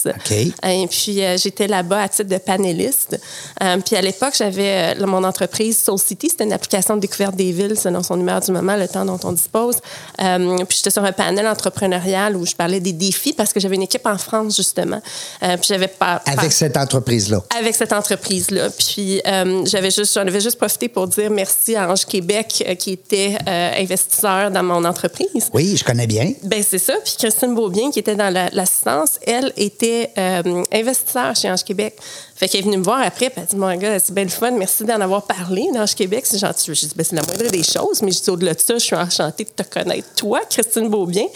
[0.07, 0.31] OK.
[0.33, 3.19] Et puis, euh, j'étais là-bas à titre de panéliste.
[3.63, 6.29] Euh, puis, à l'époque, j'avais euh, mon entreprise Soul City.
[6.31, 9.19] C'était une application de découverte des villes selon son humeur du moment, le temps dont
[9.25, 9.77] on dispose.
[10.23, 13.77] Euh, puis, j'étais sur un panel entrepreneurial où je parlais des défis parce que j'avais
[13.77, 15.01] une équipe en France, justement.
[15.43, 16.23] Euh, puis, j'avais pas...
[16.27, 17.43] Avec cette entreprise-là.
[17.59, 18.71] avec cette entreprise-là.
[18.71, 22.75] Puis euh, j'avais juste, j'en avais juste profité pour dire merci à Ange Québec euh,
[22.75, 25.49] qui était euh, investisseur dans mon entreprise.
[25.53, 26.33] Oui, je connais bien.
[26.43, 26.95] Ben c'est ça.
[27.05, 29.19] Puis Christine Beaubien, qui était dans la- l'assistance,
[29.57, 31.97] elle était euh, investisseur chez Ange Québec.
[32.35, 34.51] Fait qu'elle est venue me voir après, puis elle dit Mon gars, c'est bien fun,
[34.53, 36.25] merci d'en avoir parlé d'Ange Québec.
[36.27, 36.75] C'est gentil.
[36.75, 38.97] J'ai dit ben, c'est la moindre des choses, mais je au-delà de ça, je suis
[38.97, 41.27] enchantée de te connaître, toi, Christine Beaubien.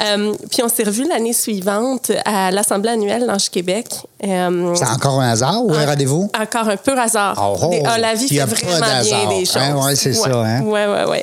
[0.00, 3.86] Euh, puis on s'est revus l'année suivante à l'Assemblée annuelle d'Ange Québec.
[4.24, 6.30] Euh, C'est encore un hasard ou un rendez-vous?
[6.36, 7.36] encore un peu hasard.
[7.40, 7.70] Oh, oh.
[7.70, 9.56] Des- ah, la vie fait vraiment bien des choses.
[9.56, 10.62] Hein, ouais, c'est ça, hein.
[10.64, 11.18] Oui, oui, oui.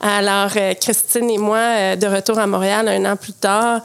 [0.00, 3.80] Alors, euh, Christine et moi, euh, de retour à Montréal un an plus tard,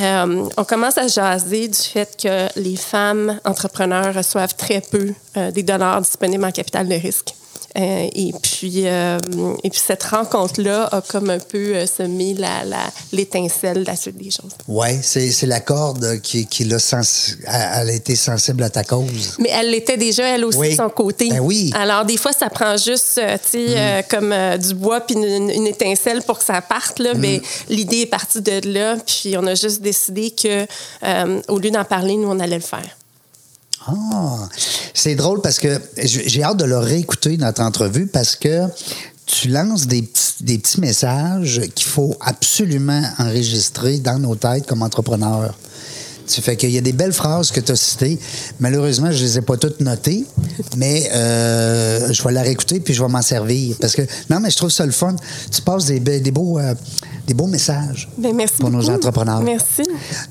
[0.00, 5.50] euh, on commence à jaser du fait que les femmes entrepreneurs reçoivent très peu euh,
[5.50, 7.34] des dollars disponibles en capital de risque.
[7.78, 9.18] Euh, et, puis, euh,
[9.62, 13.94] et puis, cette rencontre-là a comme un peu euh, semé la, la, l'étincelle de la
[13.94, 14.50] suite des choses.
[14.66, 18.82] Oui, c'est, c'est la corde qui, qui l'a sens- elle a été sensible à ta
[18.82, 19.36] cause.
[19.38, 20.70] Mais elle l'était déjà, elle aussi, Oui.
[20.70, 21.28] de son côté.
[21.28, 21.70] Ben oui.
[21.74, 25.66] Alors, des fois, ça prend juste, tu sais, euh, comme du bois puis une, une
[25.66, 26.98] étincelle pour que ça parte.
[26.98, 27.14] Là.
[27.14, 28.96] Mais l'idée est partie de là.
[29.06, 30.66] Puis, on a juste décidé que,
[31.48, 32.96] au lieu d'en parler, nous, on allait le faire.
[33.86, 34.48] Ah,
[34.92, 38.66] c'est drôle parce que j'ai hâte de le réécouter, notre entrevue, parce que
[39.24, 44.82] tu lances des petits, des petits messages qu'il faut absolument enregistrer dans nos têtes comme
[44.82, 45.54] entrepreneurs.
[46.30, 48.18] Tu fais qu'il y a des belles phrases que tu as citées.
[48.60, 50.24] Malheureusement, je les ai pas toutes notées,
[50.76, 53.76] mais euh, je vais la réécouter puis je vais m'en servir.
[53.80, 55.16] Parce que, non, mais je trouve ça le fun.
[55.50, 56.74] Tu passes des, des, beaux, euh,
[57.26, 59.42] des beaux messages Ben, merci pour nos entrepreneurs.
[59.42, 59.82] Merci.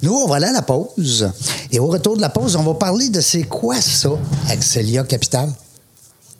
[0.02, 1.30] Nous, on va aller à la pause.
[1.72, 4.12] Et au retour de la pause, on va parler de c'est quoi ça,
[4.50, 5.52] Axelia Capital?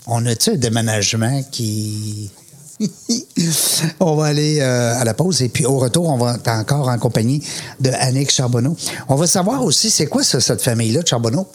[0.08, 2.32] On a-tu un déménagement qui.
[4.00, 6.88] on va aller euh, à la pause et puis au retour, on va être encore
[6.88, 7.44] en compagnie
[7.80, 8.76] de Annick Charbonneau.
[9.08, 11.48] On va savoir aussi c'est quoi ça, cette famille-là de Charbonneau?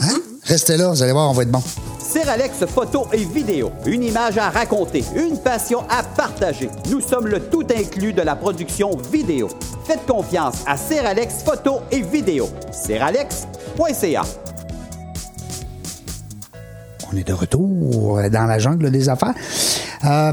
[0.00, 0.20] Hein?
[0.44, 1.62] Restez là, vous allez voir, on va être bon.
[2.00, 6.68] Seralex photo et vidéo, une image à raconter, une passion à partager.
[6.90, 9.48] Nous sommes le tout inclus de la production vidéo.
[9.84, 12.48] Faites confiance à Seralex photo et vidéo.
[12.72, 14.22] Seralex.ca.
[17.12, 19.34] On est de retour dans la jungle des affaires.
[20.04, 20.32] Euh,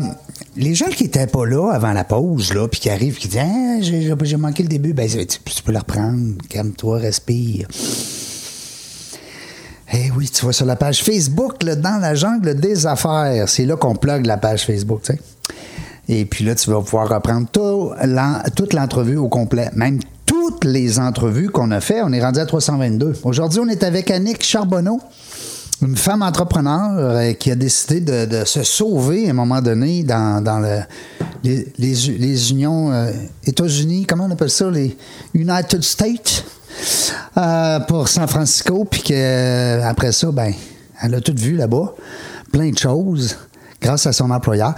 [0.59, 3.39] les gens qui étaient pas là avant la pause, là, puis qui arrivent, qui disent
[3.41, 7.67] ah, j'ai, manqué le début, ben tu, tu peux le reprendre, calme-toi, respire.
[9.93, 13.65] Eh oui, tu vois sur la page Facebook, là, dans la jungle des affaires, c'est
[13.65, 15.19] là qu'on plug la page Facebook, tu sais.
[16.09, 17.47] Et puis là, tu vas pouvoir reprendre
[18.55, 22.01] toute l'entrevue au complet, même toutes les entrevues qu'on a fait.
[22.01, 23.13] On est rendu à 322.
[23.23, 24.99] Aujourd'hui, on est avec Annick Charbonneau,
[25.81, 30.43] une femme entrepreneur euh, qui a décidé de, se sauver à un moment donné dans,
[30.43, 30.81] dans le-
[31.43, 33.11] les, unions euh,
[33.45, 34.97] États-Unis, comment on appelle ça, les
[35.33, 36.43] United States,
[37.37, 40.53] euh, pour San Francisco, puis qu'après ça, ben,
[41.01, 41.93] elle a tout vu là-bas,
[42.51, 43.37] plein de choses
[43.81, 44.75] grâce à son employeur.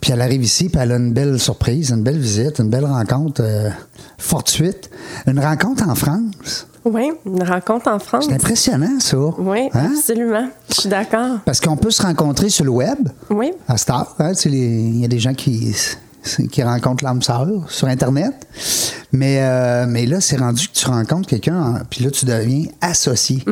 [0.00, 2.86] Puis elle arrive ici, puis elle a une belle surprise, une belle visite, une belle
[2.86, 3.42] rencontre
[4.16, 4.88] fortuite.
[5.26, 6.66] Une rencontre en France.
[6.84, 8.26] Oui, une rencontre en France.
[8.28, 9.16] C'est impressionnant, ça.
[9.16, 9.90] Oui, Hein?
[9.96, 10.48] absolument.
[10.68, 11.38] Je suis d'accord.
[11.44, 13.52] Parce qu'on peut se rencontrer sur le web, Oui.
[13.68, 14.14] à Star.
[14.18, 15.74] Hein, les- Il y a des gens qui,
[16.50, 18.34] qui rencontrent l'âme sœur sur Internet.
[19.12, 22.64] Mais, euh, mais là, c'est rendu que tu rencontres quelqu'un, en- puis là, tu deviens
[22.80, 23.42] associé.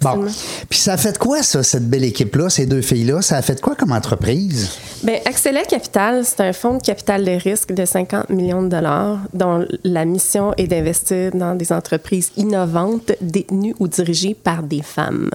[0.00, 0.26] bon.
[0.68, 3.22] Puis ça a fait quoi, ça, cette belle équipe-là, ces deux filles-là?
[3.22, 4.70] Ça a fait quoi comme entreprise?
[5.04, 9.18] Bien, Accélère Capital, c'est un fonds de capital de risque de 50 millions de dollars
[9.32, 15.30] dont la mission est d'investir dans des entreprises innovantes détenues ou dirigées par des femmes.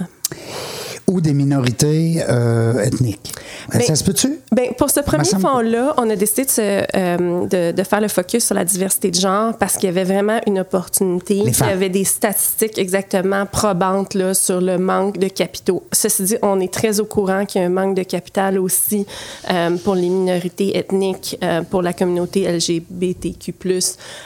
[1.08, 3.32] Ou des minorités euh, ethniques?
[3.74, 4.39] Mais- ça se peut-tu?
[4.52, 8.08] Ben, pour ce premier fonds-là, on a décidé de, se, euh, de, de faire le
[8.08, 11.36] focus sur la diversité de genre parce qu'il y avait vraiment une opportunité.
[11.38, 15.84] Il y avait des statistiques exactement probantes là, sur le manque de capitaux.
[15.91, 19.06] Ceci dit, on est très au courant qu'il y a un manque de capital aussi
[19.52, 23.54] euh, pour les minorités ethniques, euh, pour la communauté LGBTQ+.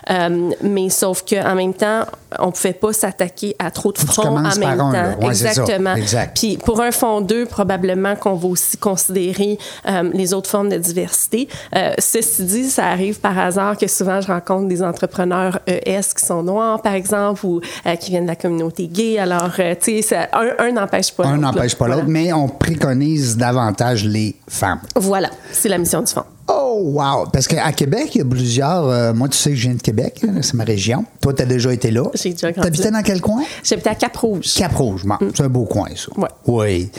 [0.10, 2.06] Euh, mais sauf qu'en même temps,
[2.38, 4.92] on ne pouvait pas s'attaquer à trop de fronts en même temps.
[4.92, 5.18] là.
[5.20, 5.28] Ouais.
[5.28, 5.96] Exactement.
[5.96, 6.38] Exact.
[6.38, 10.78] Puis pour un fonds 2, probablement qu'on va aussi considérer euh, les autres formes de
[10.78, 11.48] diversité.
[11.76, 16.24] Euh, ceci dit, ça arrive par hasard que souvent je rencontre des entrepreneurs ES qui
[16.24, 19.18] sont noirs, par exemple, ou euh, qui viennent de la communauté gay.
[19.18, 21.42] Alors, euh, tu sais, un un n'empêche pas Un l'autre.
[21.42, 21.78] n'empêche là.
[21.80, 22.12] pas l'autre, Voilà.
[22.20, 24.82] mais on préconise davantage les femmes.
[24.96, 26.26] Voilà, c'est la mission du fonds.
[26.72, 27.26] Oh, wow!
[27.34, 28.88] Parce qu'à Québec, il y a plusieurs.
[28.88, 31.04] euh, moi, tu sais que je viens de Québec, hein, c'est ma région.
[31.22, 32.04] Toi, tu as déjà été là.
[32.14, 33.42] J'ai déjà T'habitais dans quel coin?
[33.64, 34.54] J'habitais à Cap-Rouge.
[34.56, 35.04] Cap-Rouge.
[35.06, 36.10] Bon, C'est un beau coin, ça.
[36.16, 36.28] Ouais.
[36.46, 36.92] Oui.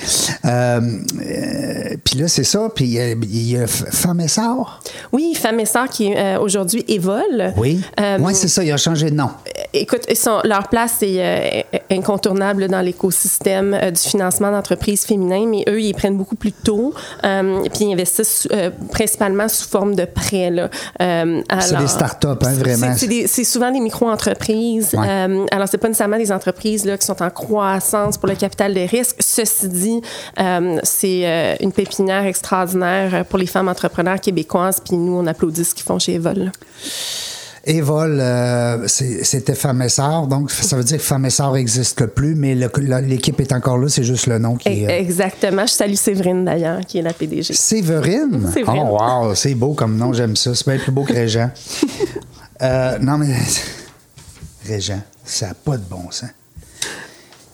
[0.44, 0.80] Euh,
[1.20, 2.68] euh, puis là, c'est ça.
[2.74, 4.82] Puis il y a F- Femme et Sœur?
[5.12, 7.20] Oui, Femme et Sœur qui aujourd'hui évolue.
[7.56, 7.80] Oui.
[8.20, 8.64] Oui, c'est ça.
[8.64, 9.30] Il a changé de nom.
[9.72, 15.94] Écoute, sont- leur place est incontournable dans l'écosystème du financement d'entreprises féminines, mais eux, ils
[15.94, 18.48] prennent beaucoup plus tôt, puis ils investissent
[18.90, 20.50] principalement sous forme de prêts.
[20.50, 20.68] là.
[21.00, 22.94] Euh, C'est des startups, hein, vraiment.
[22.96, 24.94] C'est souvent des micro-entreprises.
[24.94, 25.06] Ouais.
[25.08, 28.74] Euh, alors, c'est pas nécessairement des entreprises là, qui sont en croissance pour le capital
[28.74, 29.16] de risque.
[29.20, 30.00] Ceci dit,
[30.38, 35.64] euh, c'est euh, une pépinière extraordinaire pour les femmes entrepreneurs québécoises, puis nous, on applaudit
[35.64, 36.50] ce qu'ils font chez Evol.
[37.64, 40.26] Evol, euh, c'était Sœur.
[40.26, 43.88] Donc, ça veut dire que Sœur n'existe plus, mais l'équipe est encore là.
[43.88, 44.86] C'est juste le nom qui est.
[44.86, 45.66] euh, Exactement.
[45.66, 47.52] Je salue Séverine, d'ailleurs, qui est la PDG.
[47.52, 48.50] Séverine?
[48.54, 48.84] Séverine.
[48.88, 50.54] Oh, wow, c'est beau comme nom, j'aime ça.
[50.54, 51.50] C'est bien plus beau que Régent.
[52.62, 53.34] Euh, non, mais.
[54.66, 56.28] Régent, ça n'a pas de bon sens.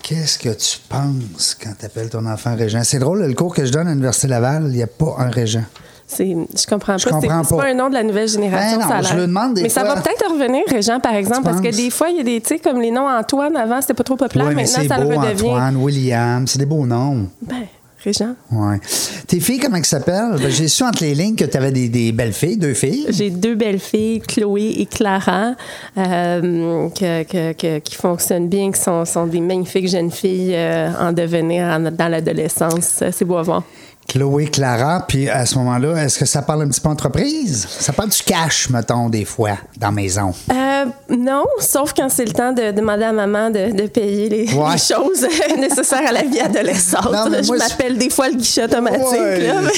[0.02, 2.82] Qu'est-ce que tu penses quand tu appelles ton enfant Régent?
[2.82, 5.30] C'est drôle, le cours que je donne à l'Université Laval, il n'y a pas un
[5.30, 5.62] Régent.
[6.08, 6.98] Je comprends pas.
[6.98, 7.56] Je comprends pas.
[7.56, 8.78] pas un nom de la nouvelle génération.
[8.78, 11.14] Ben non, ça a je le demande des mais ça va peut-être revenir, Régent, par
[11.14, 13.56] exemple, parce que des fois, il y a des, tu sais, comme les noms Antoine
[13.56, 14.46] avant, c'était pas trop populaire.
[14.48, 15.48] Mais Maintenant, ça le beau, redevient.
[15.50, 17.28] Antoine, William, c'est des beaux noms.
[17.42, 17.56] Ben,
[18.04, 18.36] Régent.
[18.52, 18.78] Ouais.
[19.26, 20.36] Tes filles, comment elles s'appellent?
[20.40, 23.06] Ben, J'ai su entre les lignes que tu avais des, des belles filles, deux filles.
[23.08, 25.54] J'ai deux belles filles, Chloé et Clara,
[25.98, 30.90] euh, que- que- que- qui fonctionnent bien, qui sont, sont des magnifiques jeunes filles euh,
[31.00, 33.02] en devenir en- dans l'adolescence.
[33.10, 33.62] C'est beau à voir.
[34.08, 37.66] Chloé, Clara, puis à ce moment-là, est-ce que ça parle un petit peu entreprise?
[37.68, 40.32] Ça parle du cash, mettons, des fois, dans la maison.
[40.50, 44.54] Euh, non, sauf quand c'est le temps de demander à maman de, de payer les,
[44.54, 44.72] Ouais.
[44.74, 45.26] les choses
[45.58, 47.10] nécessaires à la vie adolescente.
[47.12, 49.20] Non, je m'appelle des fois le guichet automatique.
[49.20, 49.54] Ouais, là,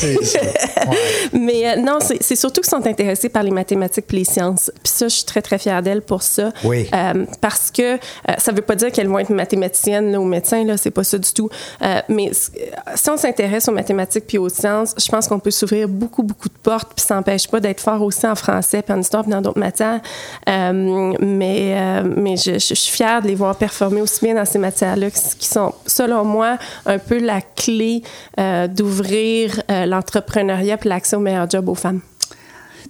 [1.32, 1.48] mais-.
[1.48, 1.64] Ouais.
[1.68, 4.70] Euh, non, c'est surtout qu'ils sont intéressés par les mathématiques et les sciences.
[4.82, 6.50] Puis ça, je suis très, très fière d'elles pour ça.
[6.64, 6.88] Oui.
[6.94, 7.98] Euh, parce que
[8.38, 11.16] ça veut pas dire qu'elles vont être mathématiciennes là, ou médecins, là, c'est pas ça
[11.18, 11.48] du tout.
[12.08, 16.22] Mais si on s'intéresse aux mathématiques puis aux sciences, je pense qu'on peut s'ouvrir beaucoup,
[16.22, 19.22] beaucoup de portes, puis ça n'empêche pas d'être fort aussi en français, puis en histoire,
[19.22, 20.00] puis dans d'autres matières.
[20.48, 24.58] Euh, mais euh, mais je, suis fière de les voir performer aussi bien dans ces
[24.58, 28.02] matières-là, qui sont, selon moi, un peu la clé
[28.38, 32.00] euh, d'ouvrir l'entrepreneuriat puis l'accès aux meilleurs jobs aux femmes.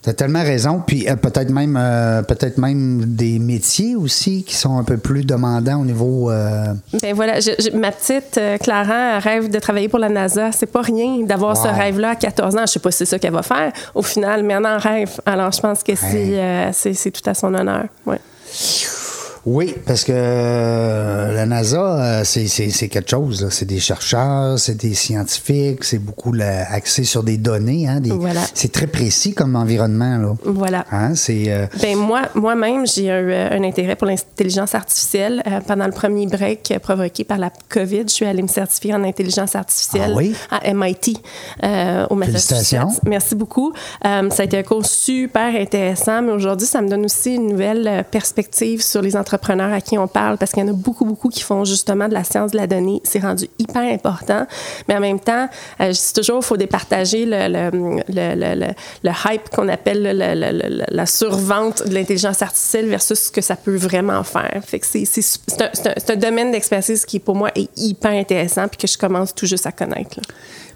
[0.03, 0.83] Tu as tellement raison.
[0.87, 5.25] Puis euh, peut-être même euh, peut-être même des métiers aussi qui sont un peu plus
[5.25, 6.31] demandants au niveau.
[6.31, 6.67] euh,
[7.03, 10.53] Ben voilà, je- je- ma petite euh, Clara rêve de travailler pour la NASA.
[10.53, 12.63] C'est pas rien d'avoir ce rêve-là à 14 ans.
[12.67, 15.11] Je sais pas si c'est ça qu'elle va faire au final, mais elle en rêve.
[15.27, 17.87] Alors je pense que euh, c'est c'est tout à son honneur.
[18.07, 18.19] Ouais.
[19.47, 23.49] Oui, parce que euh, la NASA, euh, c'est- quelque chose.
[23.51, 27.89] C'est des chercheurs, c'est des scientifiques, c'est beaucoup là, axé sur des données.
[27.89, 28.41] Hein, des- Voilà.
[28.55, 30.19] C'est très précis comme environnement.
[30.19, 30.35] Là.
[30.45, 30.85] Voilà.
[30.91, 35.43] Hein, euh, Ben moi, moi-même, j'ai un, un intérêt pour l'intelligence artificielle.
[35.67, 39.55] Pendant le premier break provoqué par la COVID, je suis allée me certifier en intelligence
[39.55, 40.35] artificielle Ah oui?
[40.51, 41.19] à MIT
[42.11, 42.49] au Massachusetts.
[42.49, 42.89] Félicitations.
[43.07, 43.73] Merci beaucoup.
[44.03, 48.05] Ça a été un cours super intéressant, mais aujourd'hui, ça me donne aussi une nouvelle
[48.11, 51.29] perspective sur les entrepreneurs à qui on parle, parce qu'il y en a beaucoup, beaucoup
[51.29, 53.01] qui font justement de la science de la donnée.
[53.05, 54.47] C'est rendu hyper important,
[54.89, 55.49] mais en même temps,
[55.81, 58.67] euh, je toujours, il faut départager le, le, le,
[59.03, 63.31] le, hype qu'on appelle le- le- le- le- la survente de l'intelligence artificielle versus ce
[63.31, 64.61] que ça peut vraiment faire.
[64.65, 68.87] Fait que c'est, c'est, un, domaine d'expertise qui, pour moi, est hyper intéressant puis que
[68.87, 70.19] je commence tout juste à connaître.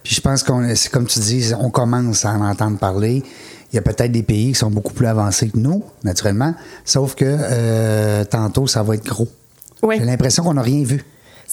[0.02, 3.22] Puis je pense qu'on, c'est comme tu dis, on commence à en entendre parler.
[3.72, 6.54] Il y a peut-être des pays qui sont beaucoup plus avancés que nous, naturellement,
[6.84, 9.28] sauf que euh, tantôt, ça va être gros.
[9.82, 9.96] Oui.
[9.98, 11.04] J'ai l'impression qu'on n'a rien vu.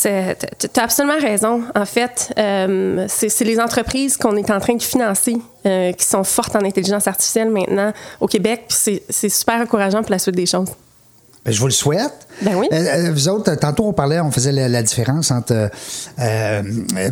[0.01, 1.61] Tu as absolument raison.
[1.75, 6.23] En fait, euh, c'est les entreprises qu'on est en train de financer euh, qui sont
[6.23, 8.65] fortes en intelligence artificielle maintenant au Québec.
[8.69, 10.69] C'est super encourageant pour la suite des choses.
[11.45, 12.27] Ben, je vous le souhaite.
[12.41, 12.67] Ben oui.
[12.71, 12.75] Euh,
[13.07, 15.69] euh, vous autres, tantôt, on parlait, on faisait la, la différence entre
[16.19, 16.61] euh,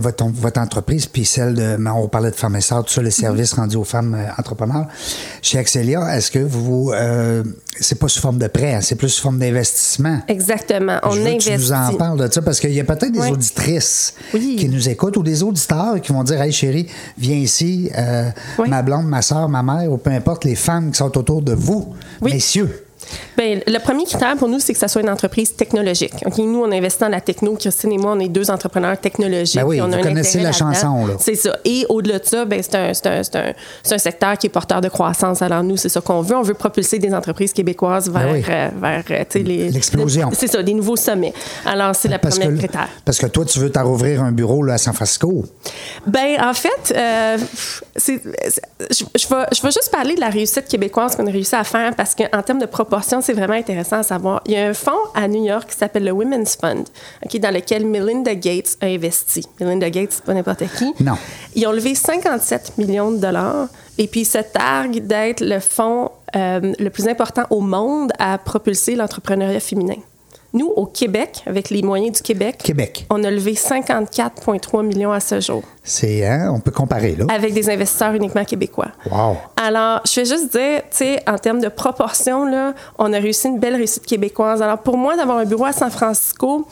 [0.02, 1.78] votre, votre entreprise puis celle de.
[1.78, 4.88] ben, On parlait de femmes et sœurs, tout ça, le service rendu aux femmes entrepreneurs.
[5.42, 6.92] Chez Axelia, est-ce que vous.
[6.94, 7.42] Euh,
[7.80, 10.20] c'est pas sous forme de prêt, hein, c'est plus sous forme d'investissement?
[10.28, 11.00] Exactement.
[11.04, 11.52] On Je veux que investit.
[11.54, 13.32] tu nous en parles de ça parce qu'il y a peut-être des Oui.
[13.32, 14.58] auditrices Oui.
[14.60, 16.88] qui nous écoutent ou des auditeurs qui vont dire Hey chérie,
[17.18, 17.90] viens ici,
[18.68, 21.54] ma blonde, ma soeur, ma mère, ou peu importe les femmes qui sont autour de
[21.54, 22.34] vous, Oui.
[22.34, 22.84] messieurs.
[23.38, 26.14] Ben, le premier critère pour nous, c'est que ça soit une entreprise technologique.
[26.26, 27.56] Ok, Nous, on investit dans la techno.
[27.56, 29.56] Christine et moi, on est deux entrepreneurs technologiques.
[29.60, 31.08] Ben oui, on vous connaissez la chanson.
[31.20, 31.58] C'est ça.
[31.66, 33.54] Et au-delà de ça, ben, c'est un, un- un-
[33.92, 35.42] un secteur qui est porteur de croissance.
[35.42, 36.36] Alors nous, c'est ça qu'on veut.
[36.36, 38.44] On veut propulser des entreprises québécoises vers, Ben oui.
[38.50, 39.24] euh, vers euh,
[39.72, 40.30] L'explosion.
[40.34, 41.34] C'est ça, des nouveaux sommets.
[41.66, 42.90] Alors, c'est première que, critère.
[43.06, 45.46] parce que toi, tu veux t'en rouvrir un bureau là, à San Francisco.
[46.06, 47.38] Ben, en fait, euh,
[47.98, 52.42] je vais juste parler de la réussite québécoise qu'on a réussi à faire parce qu'en
[52.42, 54.42] termes de proportion, c'est vraiment intéressant à savoir.
[54.46, 56.86] Il y a un fonds à New York qui s'appelle le Women's Fund,
[57.40, 59.46] dans lequel Melinda Gates a investi.
[59.60, 60.94] Melinda Gates, c'est pas n'importe qui.
[61.04, 61.16] Non.
[61.56, 66.12] Ils ont levé 57 millions de dollars et puis ils se targuent d'être le fonds
[66.36, 69.98] euh, le plus important au monde à propulser l'entrepreneuriat féminin.
[70.58, 73.06] Nous, au Québec, avec les moyens du Québec, Québec.
[73.12, 77.26] on a levé 54,3 millions à ce jour C'est, hein, on peut comparer, là.
[77.30, 78.88] avec des investisseurs uniquement québécois.
[79.12, 79.38] Wow.
[79.56, 83.48] Alors, je vais juste dire, tu sais, en termes de proportion, là, on a réussi
[83.50, 84.64] une belle réussite québécoise.
[84.64, 86.66] Alors, pour moi, d'avoir un bureau à San Francisco,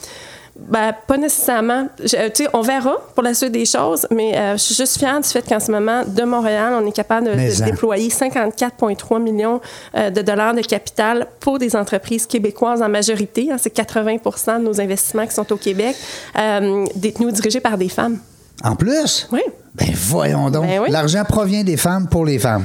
[0.57, 1.87] ben, pas nécessairement.
[2.03, 4.75] Je- euh, tu sais, on verra pour la suite des choses, mais euh, je suis
[4.75, 7.65] juste fière du fait qu'en ce moment, de Montréal, on est capable de, en.
[7.65, 9.59] déployer 54,3 millions
[9.95, 13.49] euh, de dollars de capital pour des entreprises québécoises en majorité.
[13.51, 13.57] hein.
[13.59, 15.95] c'est 80% de nos investissements qui sont au Québec,
[16.37, 18.19] euh, détenus ou dirigés par des femmes.
[18.63, 19.27] En plus?
[19.31, 19.41] Oui.
[19.75, 20.65] Ben voyons donc.
[20.67, 20.89] Ben oui.
[20.89, 22.63] L'argent provient des femmes pour les femmes.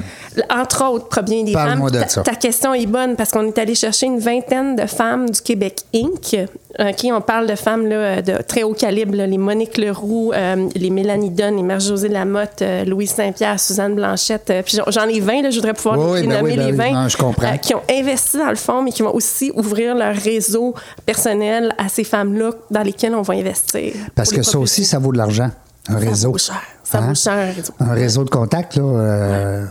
[0.48, 1.66] entre autres, provient des femmes.
[1.66, 2.22] Parle-moi de Ta- ça.
[2.22, 5.80] Ta question est bonne parce qu'on est allé chercher une vingtaine de femmes du Québec
[5.92, 6.36] Inc.
[6.78, 10.30] euh, qui on parle de femmes là, de très haut calibre, là, les Monique Leroux,
[10.32, 14.48] euh, les Mélanie Dunn, les Marie-Josée Lamotte, euh, Louise Saint-Pierre, Suzanne Blanchette.
[14.50, 16.66] euh, puis j'en- ai 20, là, je voudrais pouvoir Oui, les ben nommer oui, ben
[16.66, 16.78] les oui.
[16.78, 17.58] 20 Non, je comprends.
[17.58, 21.88] qui ont investi dans le fond, mais qui vont aussi ouvrir leur réseau personnel à
[21.88, 23.94] ces femmes-là dans lesquelles on va investir.
[24.14, 25.50] Parce que ça aussi, ça vaut de l'argent.
[25.88, 26.32] Un Ça réseau.
[26.32, 26.62] vaut cher.
[26.84, 27.08] Ça Hein?
[27.08, 27.72] vaut cher, un réseau.
[27.80, 28.82] Un réseau de contacts, là.
[28.82, 29.64] euh,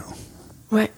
[0.71, 0.91] Ouais.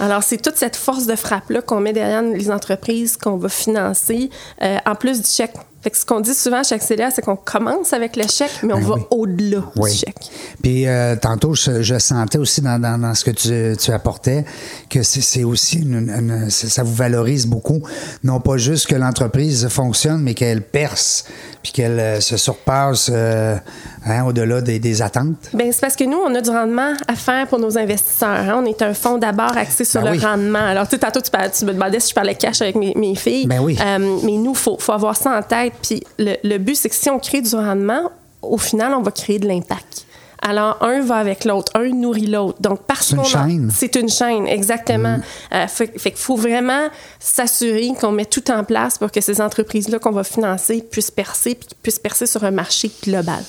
[0.00, 4.30] Alors, c'est toute cette force de frappe-là qu'on met derrière les entreprises qu'on va financer,
[4.62, 5.54] euh, en plus du chèque.
[5.80, 8.72] Fait que ce qu'on dit souvent chez Accéléa, c'est qu'on commence avec le chèque, mais
[8.74, 9.02] on Ben va oui.
[9.10, 9.92] au-delà Oui.
[9.92, 10.30] du chèque.
[10.60, 14.44] Puis euh, tantôt, je, je sentais aussi dans, dans- dans ce que tu, tu apportais
[14.90, 17.80] que c'est aussi une, une- c'est- ça vous valorise beaucoup.
[18.24, 21.26] Non pas juste que l'entreprise fonctionne, mais qu'elle perce,
[21.62, 23.56] puis qu'elle euh, se surpasse euh,
[24.04, 25.50] hein, au-delà des, des attentes.
[25.54, 28.28] Ben, c'est parce que nous, on a du rendement à faire pour nos investisseurs.
[28.30, 28.60] hein.
[28.60, 30.24] On est un fonds d'abord axé sur Ben le oui.
[30.24, 30.58] rendement.
[30.58, 32.94] Alors, tu sais, tantôt, tu, parlais- tu me demandais si je parlais cash avec mes,
[32.96, 33.46] mes filles.
[33.46, 33.78] Ben oui.
[33.78, 35.67] Mais nous, il faut, faut avoir ça en tête.
[35.82, 38.10] Puis le, le but, c'est que si on crée du rendement,
[38.42, 40.06] au final, on va créer de l'impact.
[40.40, 42.60] Alors, un va avec l'autre, un nourrit l'autre.
[42.60, 43.66] Donc, parce C'est une chaîne.
[43.66, 43.70] Mm.
[43.74, 45.18] C'est une chaîne, exactement.
[45.52, 49.40] Euh, fait fait qu'il faut vraiment s'assurer qu'on met tout en place pour que ces
[49.40, 53.42] entreprises-là qu'on va financer puissent percer, puis puissent percer sur un marché global.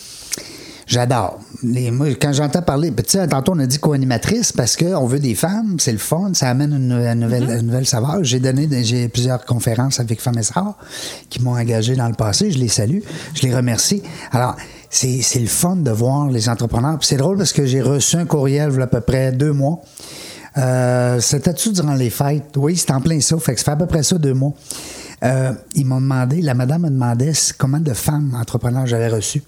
[0.90, 1.40] J'adore.
[2.20, 5.76] Quand j'entends parler, tu sais, tantôt on a dit co-animatrice parce qu'on veut des femmes,
[5.78, 7.60] c'est le fun, ça amène une, une nouvelle, Mm-hmm.
[7.60, 8.24] une nouvelle saveur.
[8.24, 10.74] J'ai donné j'ai plusieurs conférences avec Femmes Sœurs
[11.30, 12.50] qui m'ont engagé dans le passé.
[12.50, 13.02] Je les salue,
[13.36, 14.02] je les remercie.
[14.32, 14.56] Alors,
[14.90, 16.98] c'est c'est le fun de voir les entrepreneurs.
[16.98, 19.32] Puis c'est drôle parce que j'ai reçu un courriel il y a à peu près
[19.32, 19.82] deux mois.
[20.58, 22.56] Euh, C'était-tu durant les fêtes?
[22.58, 23.38] Oui, c'était en plein ça.
[23.38, 24.54] Fait que ça fait à peu près ça deux mois.
[25.24, 29.44] Euh, ils m'ont demandé, la madame me demandait combien de femmes entrepreneurs j'avais reçues.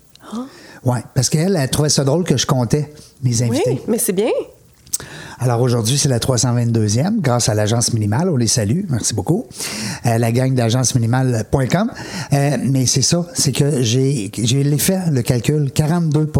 [0.83, 2.91] Oui, parce qu'elle, elle trouvait ça drôle que je comptais
[3.23, 3.61] mes invités.
[3.67, 4.31] Oui, mais c'est bien.
[5.39, 8.29] Alors aujourd'hui, c'est la 322e, grâce à l'agence minimale.
[8.29, 8.81] On les salue.
[8.89, 9.47] Merci beaucoup.
[10.05, 11.91] Euh, la gang d'agenceminimale.com.
[12.33, 14.29] Euh, mais c'est ça, c'est que j'ai
[14.77, 16.31] fait le calcul, 42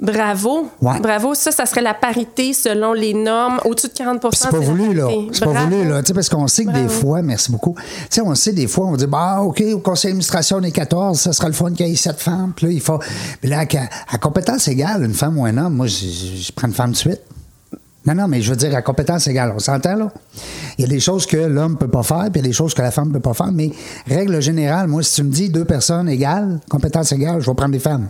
[0.00, 0.70] Bravo.
[0.80, 0.98] Ouais.
[1.00, 1.34] Bravo.
[1.34, 3.60] Ça, ça serait la parité selon les normes.
[3.66, 5.08] Au-dessus de 40 Puis c'est pas la voulu, là.
[5.32, 6.00] C'est pas voulu, là.
[6.14, 7.74] Parce qu'on sait que des fois, merci beaucoup.
[7.76, 10.70] Tu sais, on sait des fois, on dit, bah, OK, au conseil d'administration, on est
[10.72, 12.52] 14, ça sera le fun qu'il y ait 7 femmes.
[12.56, 12.98] Puis là, il faut.
[13.42, 16.52] Mais là, à, à compétence égale, une femme ou un homme, moi, je, je- je
[16.52, 17.20] prends une femme de suite.
[18.06, 20.10] Non, non, mais je veux dire, à compétence égale, on s'entend, là?
[20.78, 22.54] Il y a des choses que l'homme peut pas faire, puis il y a des
[22.54, 23.70] choses que la femme peut pas faire, mais
[24.08, 27.72] règle générale, moi, si tu me dis deux personnes égales, compétence égale, je vais prendre
[27.72, 28.08] des femmes.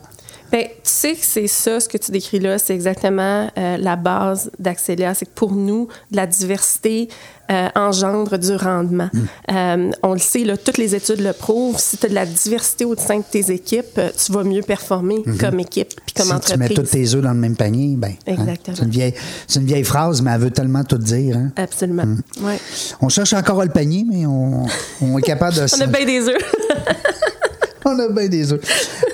[0.53, 3.97] Ben, tu sais que c'est ça, ce que tu décris là, c'est exactement euh, la
[3.97, 5.15] base d'Accéléa.
[5.15, 7.09] C'est que pour nous, de la diversité
[7.51, 9.09] euh, engendre du rendement.
[9.13, 9.21] Mm.
[9.53, 11.79] Euh, on le sait, là, toutes les études le prouvent.
[11.79, 15.23] Si tu as de la diversité au sein de tes équipes, tu vas mieux performer
[15.39, 16.47] comme équipe puis comme Mm-hmm.
[16.47, 18.11] si tu mets tous tes œufs dans le même panier, ben.
[18.11, 18.77] hein, Exactement.
[18.77, 19.15] c'est une, vieille,
[19.49, 21.37] c'est une vieille phrase, mais elle veut tellement tout dire.
[21.37, 21.51] Hein?
[21.57, 22.07] Absolument.
[22.07, 22.23] Mm.
[22.45, 22.59] Ouais.
[23.01, 24.67] On cherche encore le panier, mais on,
[25.01, 25.67] on est capable de...
[25.77, 26.37] On a bien des œufs.
[27.85, 28.61] On a bien des œufs.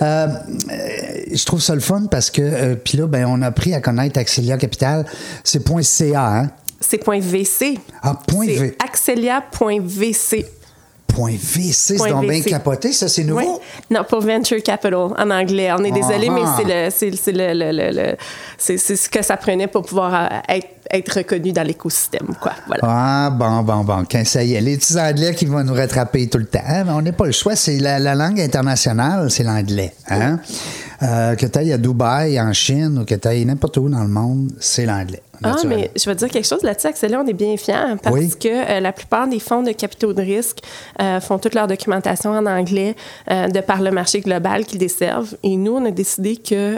[0.03, 0.27] Euh,
[1.33, 3.81] je trouve ça le fun parce que, euh, puis là, ben, on a appris à
[3.81, 5.05] connaître Axelia Capital.
[5.45, 6.51] C'est .ca, hein?
[6.81, 7.79] c'est point .vc.
[8.03, 8.77] Ah, V.
[8.85, 10.47] axelia.vc.
[11.07, 13.41] Point .vc, c'est donc bien capoté, ça, c'est nouveau?
[13.41, 13.47] Oui.
[13.91, 15.71] Non, pour Venture Capital en anglais.
[15.73, 16.35] On est désolé, Ah.
[16.35, 18.17] mais c'est le, c'est, le, le- le-
[18.59, 22.53] c'est ce que ça prenait pour pouvoir euh, être, être reconnu dans l'écosystème, quoi.
[22.67, 22.83] Voilà.
[22.85, 24.05] Ah, bon, bon, bon.
[24.11, 26.61] Quand ça y est, les petits anglais qui vont nous rattraper tout le temps.
[26.67, 27.57] Hein, on n'a pas le choix.
[27.57, 29.93] C'est la, la langue internationale, c'est l'anglais.
[30.09, 30.39] Hein?
[31.03, 34.03] Euh, que tu ailles à Dubaï, en Chine, ou que tu ailles n'importe où dans
[34.03, 35.23] le monde, c'est l'anglais.
[35.45, 38.15] Ah, mais je vais te dire quelque chose là-dessus, Axel, on est bien fiers parce
[38.17, 38.31] Oui.
[38.41, 40.61] que euh, la plupart des fonds de capitaux de risque
[41.03, 42.97] euh, font toute leur documentation en anglais
[43.31, 45.37] euh, de par le marché global qu'ils desservent.
[45.43, 46.77] Et nous, on a décidé que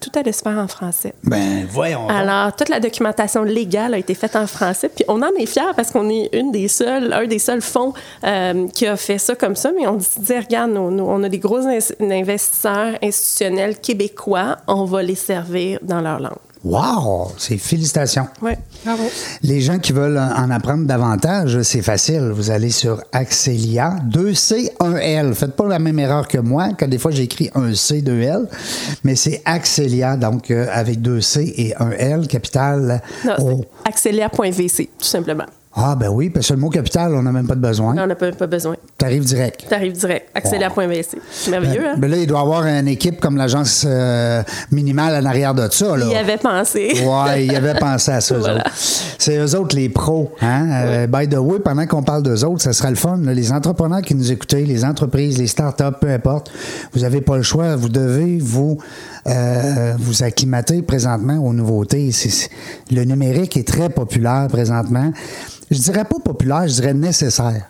[0.00, 1.14] tout allait se faire en français.
[1.24, 2.06] Ben, voyons.
[2.08, 5.72] Alors, toute la documentation légale a été faite en français, puis on en est fiers
[5.76, 7.92] parce qu'on est une des un des seuls fonds
[8.24, 11.22] euh, qui a fait ça comme ça, mais on se dit, regarde, nous, nous, on
[11.22, 11.78] a des gros in-
[12.10, 16.32] investisseurs institutionnels québécois, on va les servir dans leur langue.
[16.64, 17.32] Wow!
[17.36, 18.26] C'est félicitations.
[18.40, 18.52] Oui,
[18.84, 19.04] bravo.
[19.42, 22.30] Les gens qui veulent en apprendre davantage, c'est facile.
[22.34, 25.34] Vous allez sur Axelia, 2C, 1L.
[25.34, 28.46] Faites pas la même erreur que moi, que des fois j'écris un C, 2L,
[29.04, 35.46] mais c'est Axelia, donc euh, avec 2C et 1L, capital Non, c'est axelia.vc, tout simplement.
[35.76, 37.96] Ah, ben oui, parce que le mot capital, on n'a même pas de besoin.
[37.98, 38.76] On n'a pas, pas besoin.
[38.96, 39.64] Tu arrives direct.
[39.68, 40.28] Tu arrives direct.
[40.32, 41.18] Accélère point BC.
[41.32, 41.96] C'est merveilleux, Ben, hein?
[41.98, 45.66] ben là, il doit y avoir une équipe comme l'agence euh, minimale en arrière de
[45.70, 45.96] ça.
[45.96, 46.04] Là.
[46.06, 47.02] Il y avait pensé.
[47.04, 48.60] Ouais, il avait pensé à ça, eux Voilà.
[48.60, 48.70] autres.
[49.18, 50.30] C'est eux autres les pros.
[50.40, 50.68] Hein?
[50.70, 53.18] Euh, by the way, pendant qu'on parle d'eux autres, ça sera le fun.
[53.24, 53.34] là.
[53.34, 56.52] Les entrepreneurs qui nous écoutez, les entreprises, les startups, peu importe,
[56.92, 57.74] vous n'avez pas le choix.
[57.74, 58.78] Vous devez vous,
[59.26, 62.10] euh, vous acclimater présentement aux nouveautés.
[62.90, 65.12] Le numérique est très populaire présentement.
[65.70, 67.68] Je dirais pas populaire, je dirais nécessaire.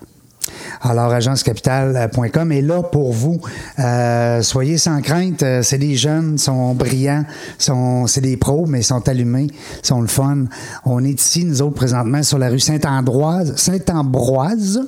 [0.81, 3.39] Alors, agencecapital.com est là pour vous.
[3.79, 5.41] Euh, soyez sans crainte.
[5.43, 7.25] Euh, C'est des jeunes, sont brillants,
[7.57, 9.47] sont, c'est des pros, mais ils sont allumés,
[9.81, 10.45] sont le fun.
[10.83, 14.81] On est ici, nous autres, présentement, sur la rue Saint-Ambroise, Saint-Ambroise.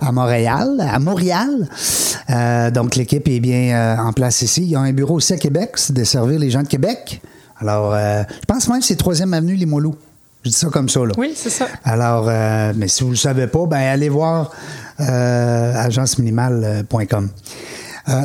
[0.00, 1.68] À Montréal, à Montréal.
[2.30, 4.62] Euh, donc, l'équipe est bien euh, en place ici.
[4.62, 7.20] Il y a un bureau aussi à Québec, c'est de servir les gens de Québec.
[7.60, 9.94] Alors, euh, je pense même que c'est 3e Avenue Limoilou.
[10.44, 11.12] Je dis ça comme ça, là.
[11.18, 11.66] Oui, c'est ça.
[11.84, 12.26] Alors,
[12.76, 14.52] mais si vous ne le savez pas, ben allez voir
[14.98, 17.28] agenceminimale.com.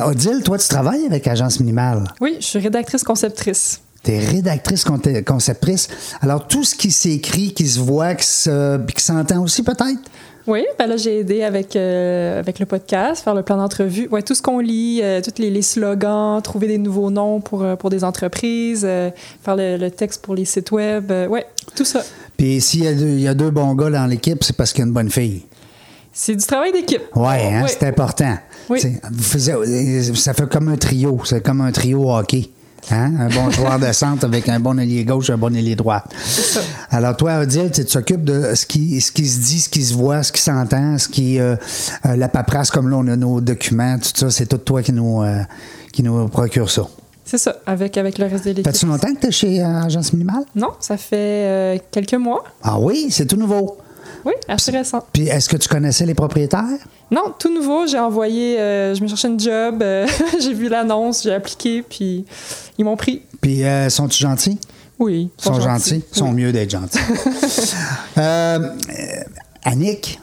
[0.06, 2.04] Odile, toi, tu travailles avec Agence Minimale.
[2.20, 3.80] Oui, je suis rédactrice conceptrice.
[4.02, 4.84] Tu es rédactrice
[5.26, 5.88] conceptrice.
[6.22, 10.00] Alors, tout ce qui s'écrit, qui se voit, qui se- s'entend aussi, peut-être?
[10.46, 14.08] Oui, ben là, j'ai aidé avec, euh, avec le podcast, faire le plan d'entrevue.
[14.10, 17.62] Ouais, tout ce qu'on lit, euh, tous les, les slogans, trouver des nouveaux noms pour,
[17.62, 19.10] euh, pour des entreprises, euh,
[19.42, 21.10] faire le, le texte pour les sites web.
[21.30, 22.02] ouais, tout ça.
[22.36, 24.72] Puis s'il y, a deux- il y a deux bons gars dans l'équipe, c'est parce
[24.72, 25.44] qu'il y a une bonne fille.
[26.12, 27.02] C'est du travail d'équipe.
[27.16, 27.68] Oui, hein, Ouais.
[27.68, 28.36] c'est important.
[28.68, 28.80] Oui.
[29.10, 31.18] Vous faisiez- ça fait comme un trio.
[31.24, 32.50] C'est comme un trio hockey.
[32.90, 33.12] Hein?
[33.18, 36.02] Un bon joueur de centre avec un bon ailier gauche, un bon ailier droit.
[36.90, 39.94] Alors, toi, Odile, tu t'occupes de ce qui, ce qui se dit, ce qui se
[39.94, 41.38] voit, ce qui s'entend, ce qui.
[41.40, 41.56] euh,
[42.06, 44.92] euh, la paperasse, comme là, on a nos documents, tout ça, c'est tout toi qui
[44.92, 45.40] nous, euh,
[45.92, 46.82] qui nous procure ça.
[47.24, 48.66] C'est ça, avec, avec le reste de l'équipe.
[48.66, 50.44] Fais-tu longtemps que tu es chez Agence Minimale?
[50.54, 52.44] Non, ça fait quelques mois.
[52.62, 53.78] Ah oui, c'est tout nouveau.
[54.24, 55.04] Oui, assez récent.
[55.12, 56.64] Puis, est-ce que tu connaissais les propriétaires?
[57.10, 57.86] Non, tout nouveau.
[57.86, 60.06] J'ai envoyé, euh, je me cherchais une job, euh,
[60.40, 62.24] j'ai vu l'annonce, j'ai appliqué, puis
[62.78, 63.22] ils m'ont pris.
[63.40, 64.58] Puis, euh, sont-ils gentils?
[64.98, 66.02] Oui, Ils sont gentils.
[66.12, 66.34] Ils sont Oui.
[66.42, 66.98] mieux d'être gentils.
[68.18, 68.68] Euh,
[69.64, 70.20] Annick,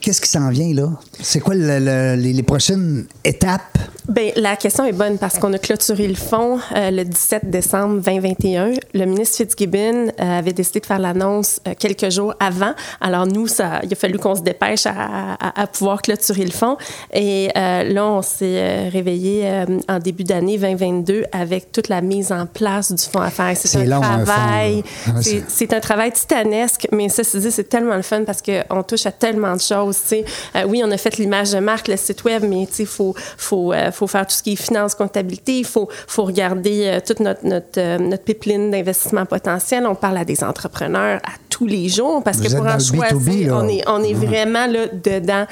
[0.00, 0.88] qu'est-ce qui s'en vient là?
[1.20, 3.78] C'est quoi le- le- les, les prochaines étapes?
[4.08, 8.00] Bien, la question est bonne parce qu'on a clôturé le fonds euh, le 17 décembre
[8.00, 8.72] 2021.
[8.94, 12.72] Le ministre Fitzgibbon euh, avait décidé de faire l'annonce euh, quelques jours avant.
[13.00, 16.50] Alors nous, ça, il a fallu qu'on se dépêche à, à- à pouvoir clôturer le
[16.50, 16.76] fonds.
[17.12, 19.48] Et euh, là, on s'est réveillé
[19.88, 23.56] en début d'année 2022 avec toute la mise en place du fonds à faire.
[23.56, 24.82] C'est un long, travail.
[25.48, 29.54] c'est- un travail titanesque, mais ça, c'est tellement le fun parce qu'on touche à tellement
[29.54, 29.98] de choses.
[30.66, 34.06] oui, on a fait l'image de marque, le site web, mais il faut, faut, faut
[34.06, 35.58] faire tout ce qui est finance, comptabilité.
[35.58, 39.86] Il faut, faut regarder euh, toute notre, notre, euh, notre pipeline d'investissement potentiel.
[39.86, 43.18] On parle à des entrepreneurs à tous les jours parce Vous que pour en choisir,
[43.18, 43.58] B2B, là.
[43.58, 45.44] on est, on est vraiment là dedans.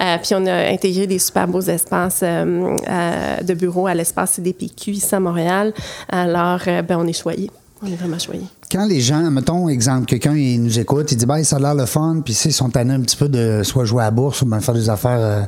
[0.00, 4.32] Euh, puis on a intégré des super beaux espaces euh, euh, de bureaux à l'espace
[4.32, 5.72] CDPQ ici à Montréal.
[6.08, 7.50] Alors, ben, on est choyés.
[7.82, 8.46] On est vraiment choyés.
[8.70, 11.74] Quand les gens, mettons, exemple, quelqu'un il nous écoute, il dit ben, ça a l'air
[11.74, 14.42] le fun, puis ils sont tannés un petit peu de soit jouer à la bourse
[14.42, 15.46] ou bien faire des affaires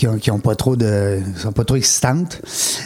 [0.00, 1.18] qui ont, qui ont pas trop de.
[1.36, 2.40] sont pas trop excitantes.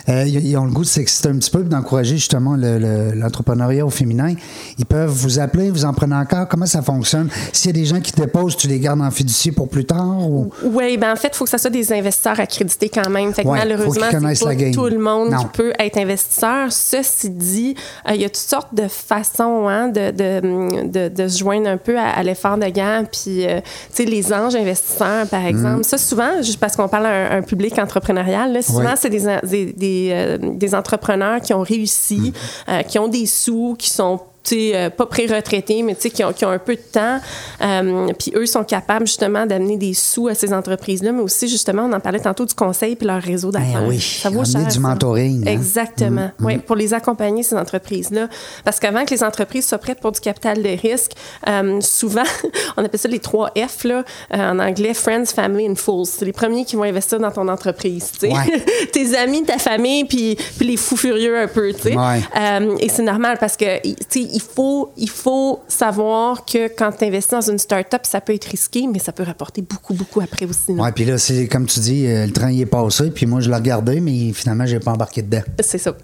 [0.08, 3.86] Euh, ils, ont le goût de s'exciter un petit peu, d'encourager justement le- le- l'entrepreneuriat
[3.86, 4.34] au féminin.
[4.78, 6.48] Ils peuvent vous appeler, vous en prenez encore.
[6.48, 7.28] Comment ça fonctionne?
[7.52, 9.84] S'il y a des gens qui te déposent, tu les gardes en fiducie pour plus
[9.84, 10.50] tard ou?
[10.64, 13.32] Oui, ben en fait, il faut que ça soit des investisseurs accrédités quand même.
[13.32, 15.38] Fait que Ouais, malheureusement, c'est pas tout le monde Non.
[15.38, 16.72] qui peut être investisseur.
[16.72, 17.76] Ceci dit,
[18.08, 21.68] euh, il y a toutes sortes de façons hein, de, de, de, de se joindre
[21.68, 23.04] un peu à, à l'effort de guerre.
[23.12, 23.60] Puis, euh,
[23.94, 25.78] tu sais, les anges investisseurs, par exemple.
[25.80, 25.84] Mm.
[25.84, 28.96] Ça, souvent, juste parce qu'on parle à un, un public entrepreneurial, là, souvent, Ouais.
[28.96, 32.32] c'est des, des, des, euh, des entrepreneurs qui ont réussi, Mm.
[32.70, 36.24] euh, qui ont des sous, qui sont sais, euh, pas pré-retraités, mais tu sais, qui
[36.24, 37.20] ont, qui ont un peu de temps.
[37.62, 41.84] Euh, puis eux sont capables justement d'amener des sous à ces entreprises-là, mais aussi justement,
[41.84, 43.82] on en parlait tantôt du conseil puis leur réseau d'affaires.
[43.82, 44.64] Ben oui, ça vaut cher.
[44.64, 44.80] du ça.
[44.80, 45.50] mentoring, hein.
[45.52, 46.30] Exactement.
[46.40, 48.28] Oui, pour les accompagner, ces entreprises-là.
[48.64, 51.12] Parce qu'avant que les entreprises soient prêtes pour du capital de risque,
[51.48, 52.22] euh, souvent,
[52.76, 56.06] on appelle ça les trois F, là, euh, en anglais, Friends, Family and Fools.
[56.06, 58.12] C'est les premiers qui vont investir dans ton entreprise.
[58.22, 58.64] Ouais.
[58.92, 61.72] Tes amis, ta famille, puis, puis les fous furieux un peu.
[61.72, 61.96] tu sais.
[61.96, 62.20] Ouais.
[62.36, 66.90] Euh, et c'est normal parce que tu sais, il faut, il faut savoir que quand
[66.90, 70.20] tu investis dans une start-up, ça peut être risqué, mais ça peut rapporter beaucoup, beaucoup
[70.20, 70.72] après aussi.
[70.72, 73.40] Ouais, puis là, c'est comme tu dis, euh, le train y est passé, puis moi,
[73.40, 75.42] je l'ai regardé, mais finalement, j'ai pas embarqué dedans.
[75.60, 75.96] C'est ça.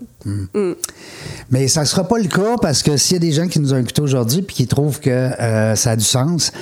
[1.50, 3.58] Mais ça ne sera pas le cas parce que s'il y a des gens qui
[3.58, 6.52] nous ont écoutés aujourd'hui puis qui trouvent que euh, ça a du sens,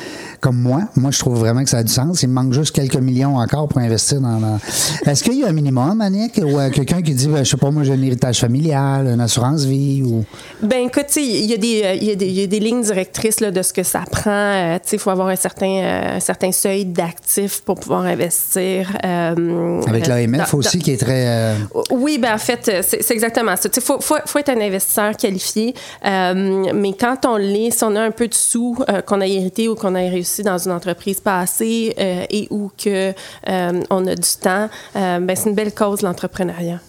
[0.40, 0.82] comme moi.
[0.96, 2.22] Moi, je trouve vraiment que ça a du sens.
[2.22, 4.38] Il me manque juste quelques millions encore pour investir dans.
[4.38, 4.58] dans-
[5.06, 7.56] Est-ce qu'il y a un minimum, Annick, ou euh, quelqu'un qui dit, ben, je sais
[7.56, 10.24] pas, moi, j'ai un héritage familial, une assurance vie, ou.
[10.62, 12.42] Ben écoute, tu sais, il y, a des, euh, il y, a des- il y
[12.42, 14.30] a des lignes directrices là, de ce que ça prend.
[14.30, 18.02] Euh, tu sais, il faut avoir un certain, euh, un certain seuil d'actifs pour pouvoir
[18.02, 18.90] investir.
[19.02, 21.54] Avec l'AMF dans- aussi, qui est très.
[21.90, 23.68] Oui, ben en fait, c'est exactement ça.
[23.74, 25.74] Il faut, faut, faut être un investisseur qualifié,
[26.04, 28.76] mais quand on l'est, si on a un peu de sous
[29.06, 33.12] qu'on a hérité ou qu'on a réussi dans une entreprise passée euh, et ou que
[33.48, 36.80] euh, on a du temps, euh, ben c'est une belle cause l'entrepreneuriat.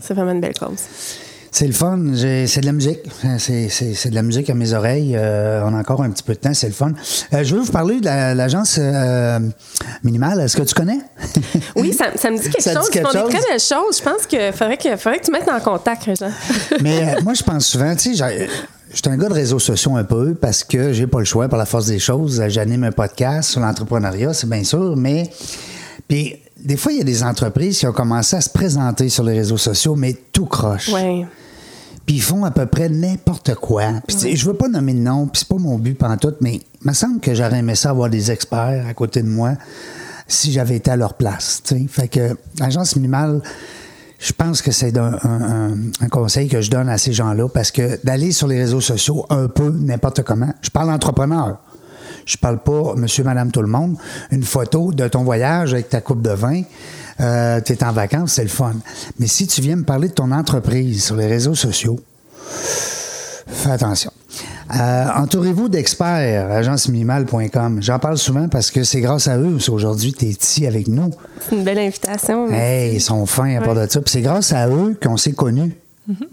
[0.00, 0.78] C'est vraiment une belle cause.
[1.54, 1.98] C'est le fun.
[2.16, 3.00] C'est de la musique.
[3.38, 5.14] C'est- de la musique à mes oreilles.
[5.14, 6.54] Euh, on a encore un petit peu de temps.
[6.54, 6.92] C'est le fun.
[7.34, 9.38] Euh, je veux vous parler de la- l'agence euh,
[10.02, 10.40] minimale.
[10.40, 11.00] Est-ce que tu connais?
[11.76, 12.88] Oui, ça, ça me dit quelque Ça dit chose.
[12.90, 13.30] quelque font des chose?
[13.30, 13.98] très belles choses.
[13.98, 16.30] Je pense qu'il faudrait que, faudrait que tu mettes en contact, Régent.
[16.80, 18.48] Mais euh, moi, je pense souvent, tu sais,
[18.92, 21.48] je suis un gars de réseaux sociaux un peu parce que j'ai pas le choix
[21.48, 22.42] par la force des choses.
[22.48, 25.30] J'anime un podcast sur l'entrepreneuriat, c'est bien sûr, mais
[26.08, 29.24] puis des fois, il y a des entreprises qui ont commencé à se présenter sur
[29.24, 30.90] les réseaux sociaux, mais tout croche.
[30.92, 31.24] Oui.
[32.06, 33.84] Puis ils font à peu près n'importe quoi.
[34.06, 36.36] Puis tu sais, je veux pas nommer de nom, puis c'est pas mon but pantoute,
[36.40, 39.54] mais il me semble que j'aurais aimé ça avoir des experts à côté de moi
[40.26, 41.62] si j'avais été à leur place.
[41.64, 41.86] tu sais.
[41.88, 43.40] Fait que l'agence minimale,
[44.24, 47.72] je pense que c'est un, un- un- conseil que je donne à ces gens-là parce
[47.72, 50.52] que d'aller sur les réseaux sociaux un peu n'importe comment.
[50.62, 51.58] Je parle entrepreneur.
[52.24, 53.96] Je parle pas monsieur, madame, tout le monde.
[54.30, 56.62] Une photo de ton voyage avec ta coupe de vin,
[57.20, 58.74] euh, tu es en vacances, c'est le fun.
[59.18, 61.98] Mais si tu viens me parler de ton entreprise sur les réseaux sociaux,
[63.48, 64.12] fais attention.
[64.74, 67.78] Euh, Entourez-vous d'experts, agenceminimale.com.
[67.82, 71.10] J'en parle souvent parce que c'est grâce à eux qu'aujourd'hui tu es ici avec nous.
[71.40, 72.50] C'est une belle invitation.
[72.50, 74.00] Hey, ils sont fins à part de ça.
[74.00, 75.74] Puis c'est grâce à eux qu'on s'est connus.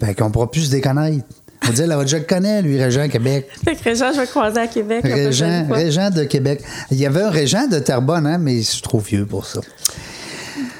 [0.02, 1.24] Fait qu'on pourra plus se déconnaître.
[1.62, 3.46] On va dire, là, je le connais, lui, Régent Québec.
[3.64, 5.02] Fait que Régent, je vais croiser à Québec.
[5.04, 5.66] Régent.
[5.70, 6.62] Régent de Québec.
[6.90, 9.60] Il y avait un Régent de Terrebonne, hein, mais je suis trop vieux pour ça.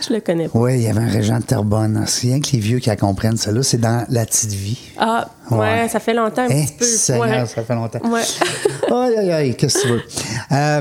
[0.07, 0.59] Je le connais pas.
[0.59, 2.03] Oui, il y avait un Régent de Terrebonne.
[2.07, 4.79] C'est rien que les vieux qui la comprennent, ça là, c'est dans la petite vie.
[4.99, 5.89] Ah, ouais, Ouais.
[5.89, 6.85] ça fait longtemps un Eh, petit peu.
[6.85, 7.47] Seigneur, Ouais.
[7.47, 8.01] ça fait longtemps.
[8.11, 8.21] Ouais.
[8.93, 10.03] Aïe, aïe, aïe, qu'est-ce que tu veux?
[10.51, 10.81] Euh,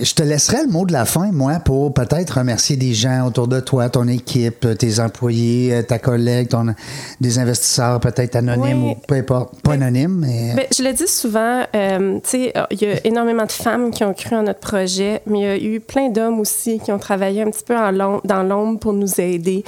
[0.00, 3.48] je te laisserai le mot de la fin, moi, pour peut-être remercier des gens autour
[3.48, 6.66] de toi, ton équipe, tes employés, euh, ta collègue, ton,
[7.20, 9.60] des investisseurs peut-être anonymes ou peu importe.
[9.62, 10.54] Pas anonymes, mais.
[10.54, 13.90] Ben, je le dis souvent, euh, tu sais, euh, il y a énormément de femmes
[13.90, 16.92] qui ont cru en notre projet, mais il y a eu plein d'hommes aussi qui
[16.92, 17.90] ont travaillé un petit peu en
[18.24, 19.64] dans l'ombre pour nous aider.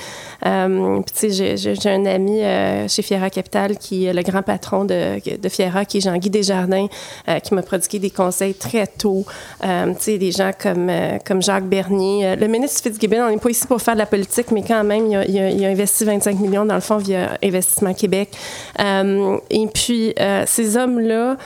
[0.47, 4.23] Euh, puis, tu sais, j'ai- j'ai un ami euh, chez Fiera Capital qui est le
[4.23, 6.87] grand patron de, de Fiera, qui est Jean-Guy Desjardins,
[7.29, 9.27] euh, qui m'a prodigué des conseils très tôt.
[9.63, 12.37] Euh, tu sais, des gens comme, euh, comme Jacques Bernier.
[12.37, 15.07] Le ministre Fitzgibbon, on n'est pas ici pour faire de la politique, mais quand même,
[15.09, 18.31] il a, il a- investi 25 millions dans le fonds via Investissement Québec.
[18.79, 20.15] Et puis,
[20.47, 21.37] ces hommes-là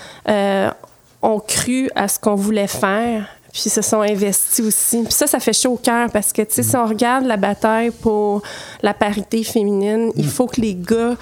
[1.23, 5.03] ont cru à ce qu'on voulait faire puis se sont investis aussi.
[5.05, 7.39] Puis ça, ça fait chaud au cœur parce que, tu sais, si on regarde la
[7.39, 8.43] bataille pour
[8.83, 11.15] la parité féminine, il faut que les gars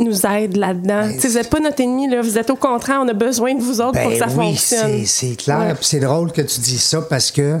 [0.00, 1.08] nous aident là-dedans.
[1.18, 2.20] Sais, vous n'êtes pas notre ennemi, là.
[2.22, 4.46] Vous êtes au contraire, on a besoin de vous autres pour que ça Ben oui,
[4.52, 5.04] fonctionne.
[5.06, 5.58] c'est- clair.
[5.58, 5.74] Ouais.
[5.80, 7.60] C'est drôle que tu dises ça parce que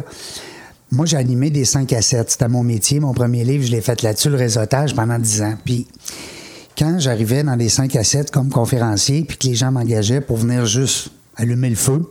[0.92, 2.30] moi, j'ai animé des 5 à 7.
[2.30, 2.98] C'était mon métier.
[3.00, 5.54] Mon premier livre, je l'ai fait là-dessus, le réseautage, pendant 10 ans.
[5.64, 5.86] Puis
[6.76, 10.36] quand j'arrivais dans les 5 à 7 comme conférencier, puis que les gens m'engageaient pour
[10.38, 12.02] venir juste allumer le feu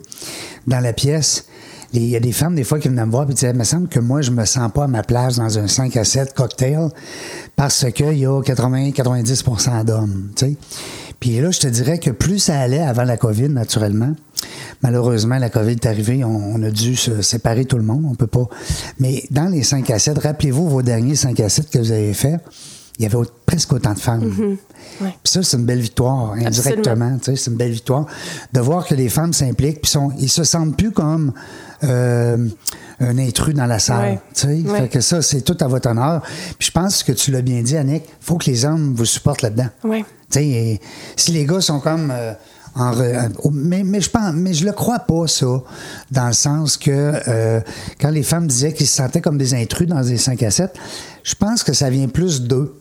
[0.67, 1.45] dans la pièce,
[1.91, 3.63] il y a des femmes, des fois, qui venaient me voir et disaient, il me
[3.63, 6.33] semble que moi, je me sens pas à ma place dans un 5 à 7
[6.35, 6.89] cocktail
[7.59, 10.29] parce qu'il y a 80-90% d'hommes.
[11.19, 14.15] Puis là, je te dirais que plus ça allait avant la COVID, naturellement,
[14.81, 18.15] malheureusement, la COVID est arrivée, on, on a dû se séparer tout le monde, on
[18.15, 18.47] peut pas.
[18.97, 22.13] Mais dans les 5 à 7, rappelez-vous vos derniers 5 à 7 que vous avez
[22.13, 22.39] faits,
[22.97, 24.57] il y avait presque autant de femmes.
[25.01, 25.15] Ouais.
[25.21, 27.17] Puis ça, c'est une belle victoire, indirectement.
[27.17, 28.05] tu sais, C'est une belle victoire
[28.53, 31.33] de voir que les femmes s'impliquent, puis sont, ils se sentent plus comme
[31.83, 32.47] euh,
[32.99, 34.19] un intrus dans la salle.
[34.67, 34.79] Ouais.
[34.81, 36.21] Fait que ça, c'est tout à votre honneur.
[36.57, 39.41] Puis je pense que tu l'as bien dit, Annick, faut que les hommes vous supportent
[39.41, 39.69] là-dedans.
[40.29, 40.81] Sais, et
[41.15, 42.33] si les gars sont comme euh,
[42.75, 45.47] en re- en- mais, mais je pense mais je le crois pas ça
[46.11, 46.91] dans le sens que
[47.27, 47.61] euh,
[47.99, 50.71] quand les femmes disaient qu'ils se sentaient comme des intrus dans des 5 à 7,
[51.23, 52.78] je pense que ça vient plus d'eux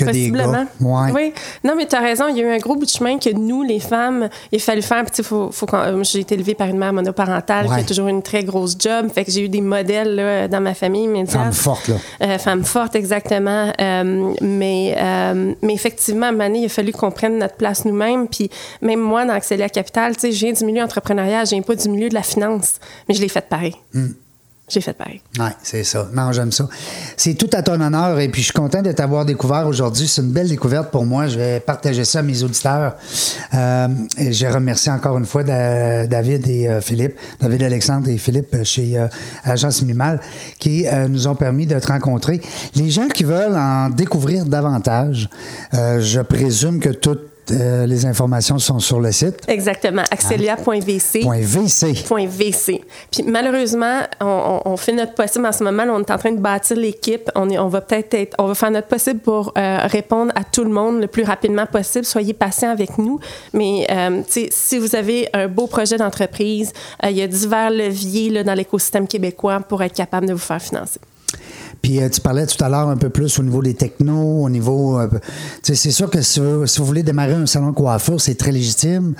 [0.00, 0.52] que des Possiblement.
[0.52, 0.66] gars.
[0.80, 1.12] Ouais.
[1.14, 1.32] Oui.
[1.64, 2.28] Non, mais tu as raison.
[2.28, 4.58] Il y a eu un gros bout de chemin que nous, les femmes, il a
[4.58, 5.04] fallu faire.
[5.04, 8.22] Puis, faut, faut euh, j'ai été élevée par une mère monoparentale qui a toujours une
[8.22, 9.08] très grosse job.
[9.12, 11.08] Fait que j'ai eu des modèles là, dans ma famille.
[11.26, 11.96] Femme forte, là.
[12.22, 13.72] Euh, femme forte, exactement.
[13.80, 14.96] Euh, mais,
[15.62, 18.28] mais effectivement, à un moment donné, il a fallu qu'on prenne notre place nous-mêmes.
[18.28, 18.50] Puis
[18.82, 21.74] même moi, dans Accélère Capital, tu sais, je viens du milieu entrepreneurial, je viens pas
[21.74, 22.74] du milieu de la finance,
[23.08, 23.74] mais je l'ai fait pareil.
[24.70, 25.20] J'ai fait pareil.
[25.38, 26.08] Oui, c'est ça.
[26.14, 26.68] Non, j'aime ça.
[27.16, 30.06] C'est tout à ton honneur et puis je suis content de t'avoir découvert aujourd'hui.
[30.08, 31.26] C'est une belle découverte pour moi.
[31.28, 32.94] Je vais partager ça à mes auditeurs.
[33.54, 38.18] Euh, et je remercie encore une fois Da- David et euh, Philippe, David Alexandre et
[38.18, 39.08] Philippe euh, chez euh,
[39.44, 40.20] Agence Minimal
[40.58, 42.40] qui nous ont permis de te rencontrer.
[42.74, 45.28] Les gens qui veulent en découvrir davantage,
[45.72, 46.90] je présume que
[47.52, 49.36] euh, les informations sont sur le site.
[49.48, 50.02] Exactement.
[50.10, 51.24] Axelia.vc.
[51.24, 52.26] .vc.
[52.28, 52.80] VC.
[53.10, 55.84] Puis malheureusement, on, fait notre possible en ce moment.
[55.84, 57.30] là, on est en train de bâtir l'équipe.
[57.34, 60.44] On, est- on va peut-être être, on va faire notre possible pour euh, répondre à
[60.44, 62.04] tout le monde le plus rapidement possible.
[62.04, 63.18] Soyez patients avec nous.
[63.52, 66.72] Mais euh, si vous avez un beau projet d'entreprise,
[67.04, 70.38] euh, il y a divers leviers là, dans l'écosystème québécois pour être capable de vous
[70.38, 71.00] faire financer.
[71.82, 74.50] Puis euh, tu parlais tout à l'heure un peu plus au niveau des technos, au
[74.50, 74.98] niveau.
[74.98, 75.08] euh,
[75.62, 78.52] c'est sûr que si vous, si vous voulez démarrer un salon de coiffure, c'est très
[78.52, 79.14] légitime,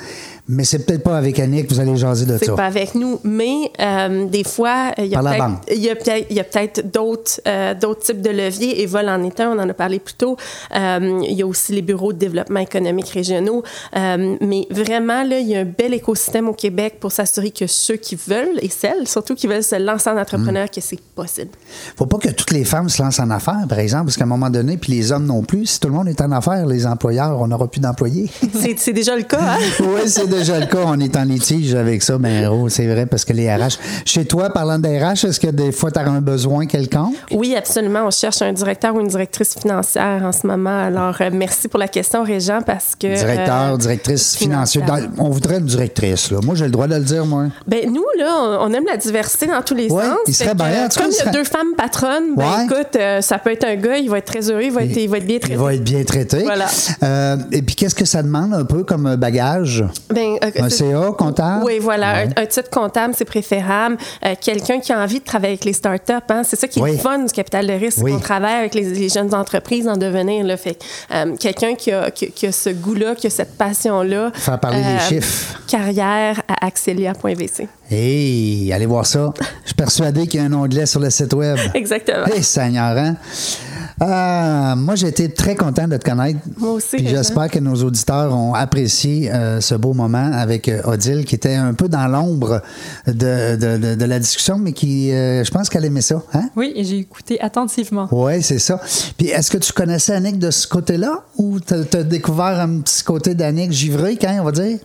[0.51, 2.55] mais c'est peut-être pas avec Annick que vous allez jaser de C'est ça.
[2.55, 6.45] pas avec nous, mais euh, des fois, il y a peut-être- il
[6.77, 8.83] il d'autres euh, d'autres types de leviers.
[8.83, 10.37] Et vol en est un, on en a parlé plus tôt.
[10.77, 13.63] Euh, il y a aussi les bureaux de développement économique régionaux.
[13.95, 17.97] Mais vraiment, là, il y a un bel écosystème au Québec pour s'assurer que ceux
[17.97, 20.71] qui veulent, et celles surtout qui veulent se lancer en entrepreneur, Mm.
[20.75, 21.51] que c'est possible.
[21.97, 24.29] Faut pas que toutes les femmes se lancent en affaires, par exemple, parce qu'à un
[24.29, 25.67] moment donné, puis les hommes non plus.
[25.67, 28.29] Si tout le monde est en affaires, les employeurs, on n'aura plus d'employés.
[28.55, 29.59] C'est c'est déjà le cas, hein?
[29.81, 30.79] oui, c'est déjà le cas.
[30.85, 33.79] On est en litige avec ça, ben héros, c'est vrai, parce que les RH.
[34.05, 37.15] Chez toi, parlant des RH, est-ce que des fois, tu as un besoin quelconque?
[37.31, 38.01] Oui, absolument.
[38.07, 40.85] On cherche un directeur ou une directrice financière en ce moment.
[40.87, 43.15] Alors, euh, merci pour la question, Régent, parce que...
[43.15, 44.85] Directeur, euh, directrice financière.
[44.85, 45.11] financière.
[45.17, 46.39] Dans- on voudrait une directrice, là.
[46.43, 47.47] Moi, j'ai le droit de le dire, moi.
[47.67, 50.17] Ben nous là, on aime la diversité dans tous les Ouais, sens.
[50.27, 52.65] il serait que, bien, Comme il y a deux femmes patronnes, ben Ouais.
[52.65, 54.97] écoute, euh, ça peut être un gars, il va être très heureux, il va être,
[54.97, 55.55] il va être bien traité.
[55.55, 56.43] Il va être bien traité.
[56.45, 56.67] Voilà.
[57.03, 59.85] Euh, et puis, qu'est-ce que ça demande un peu comme bagage?
[60.13, 61.65] Ben, euh, Un CA comptable?
[61.65, 62.19] Oui, voilà.
[62.23, 63.97] Un, un titre comptable, c'est préférable.
[64.25, 66.83] Euh, Quelqu'un qui a envie de travailler avec les startups, hein, c'est ça qui est
[66.83, 66.93] Oui.
[66.93, 67.99] le fun du capital de risque.
[68.03, 68.13] Oui.
[68.15, 70.45] On travaille avec les, les jeunes entreprises en devenir.
[70.45, 70.83] Là, fait,
[71.15, 74.31] euh, quelqu'un qui a, qui, qui a ce goût-là, qui a cette passion-là.
[74.35, 75.59] Faire parler les chiffres.
[75.69, 77.69] Carrière à axelia.vc.
[77.91, 79.33] Hey, allez voir ça.
[79.63, 81.59] Je suis persuadé qu'il y a un onglet sur le site Web.
[81.75, 82.25] Exactement.
[82.27, 83.17] Hey, Seigneur, hein?
[84.03, 86.39] Ah, moi, j'ai été très content de te connaître.
[86.57, 90.81] Moi aussi, Puis j'espère que nos auditeurs ont apprécié euh, ce beau moment avec euh,
[90.85, 92.63] Odile, qui était un peu dans l'ombre
[93.07, 96.23] de, de- de- de la discussion, mais qui, euh, je pense qu'elle aimait ça.
[96.33, 96.49] Hein?
[96.57, 98.09] Oui, et j'ai écouté attentivement.
[98.13, 98.81] Oui, c'est ça.
[99.19, 101.25] Puis est-ce que tu connaissais Annick de ce côté-là?
[101.37, 104.79] Ou tu as découvert un petit côté d'Annick givré, quand on va dire?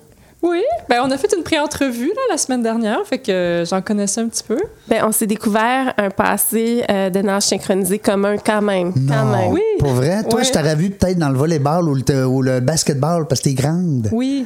[0.45, 3.81] Oui, ben on a fait une pré-entrevue là, la semaine dernière, fait que euh, j'en
[3.81, 4.59] connaissais un petit peu.
[4.87, 8.93] Ben, on s'est découvert un passé euh, de nage synchronisé commun quand même.
[8.93, 9.51] Quand non, même.
[9.53, 9.61] Oui.
[9.79, 10.23] pour vrai?
[10.23, 13.49] Toi, je t'aurais vu peut-être dans le volleyball ou le, ou le basketball parce que
[13.49, 14.09] t'es grande.
[14.11, 14.45] Oui.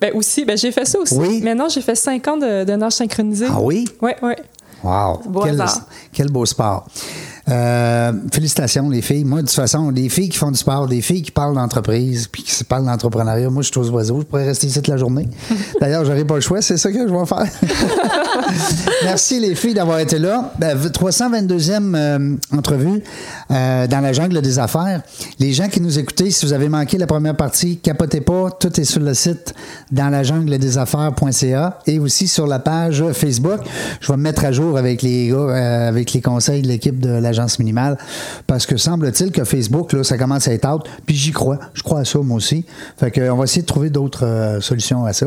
[0.00, 1.14] Ben aussi, ben j'ai fait ça aussi.
[1.16, 1.40] Oui?
[1.42, 3.46] Maintenant, j'ai fait cinq ans de, de nage synchronisé.
[3.50, 3.88] Ah oui?
[4.00, 4.34] Oui, oui.
[4.84, 5.20] Wow!
[5.26, 5.86] Beau quel, hasard.
[6.12, 6.86] quel beau sport.
[7.50, 9.24] Euh, félicitations, les filles.
[9.24, 12.28] Moi, de toute façon, des filles qui font du sport, des filles qui parlent d'entreprise,
[12.28, 14.20] puis qui parlent d'entrepreneuriat, moi, je suis aux oiseaux.
[14.20, 15.28] Je pourrais rester ici toute la journée.
[15.80, 16.62] D'ailleurs, j'aurais pas le choix.
[16.62, 17.46] C'est ça que je vais faire.
[19.04, 20.52] Merci, les filles, d'avoir été là.
[20.58, 23.02] Ben, 322e euh, entrevue
[23.50, 25.02] euh, dans la jungle des affaires.
[25.38, 28.50] Les gens qui nous écoutaient, si vous avez manqué la première partie, capotez pas.
[28.50, 29.54] Tout est sur le site
[29.90, 33.60] dans la jungle des affaires.ca et aussi sur la page Facebook.
[34.00, 37.08] Je vais me mettre à jour avec les gars, avec les conseils de l'équipe de
[37.40, 37.98] l'agence minimale
[38.46, 40.82] parce que semble-t-il que Facebook, là, ça commence à être out.
[41.06, 41.58] Puis j'y crois.
[41.74, 42.64] Je crois à ça, moi aussi.
[42.98, 45.26] Fait que, on va essayer de trouver d'autres euh, solutions à ça.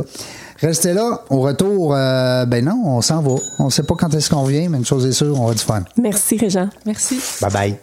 [0.60, 1.22] Restez là.
[1.30, 3.36] Au retour, euh, ben non, on s'en va.
[3.60, 5.60] On sait pas quand est-ce qu'on vient, mais une chose est sûre, on va du
[5.60, 5.84] fun.
[5.98, 6.70] Merci, Régent.
[6.86, 7.20] Merci.
[7.42, 7.78] Bye bye.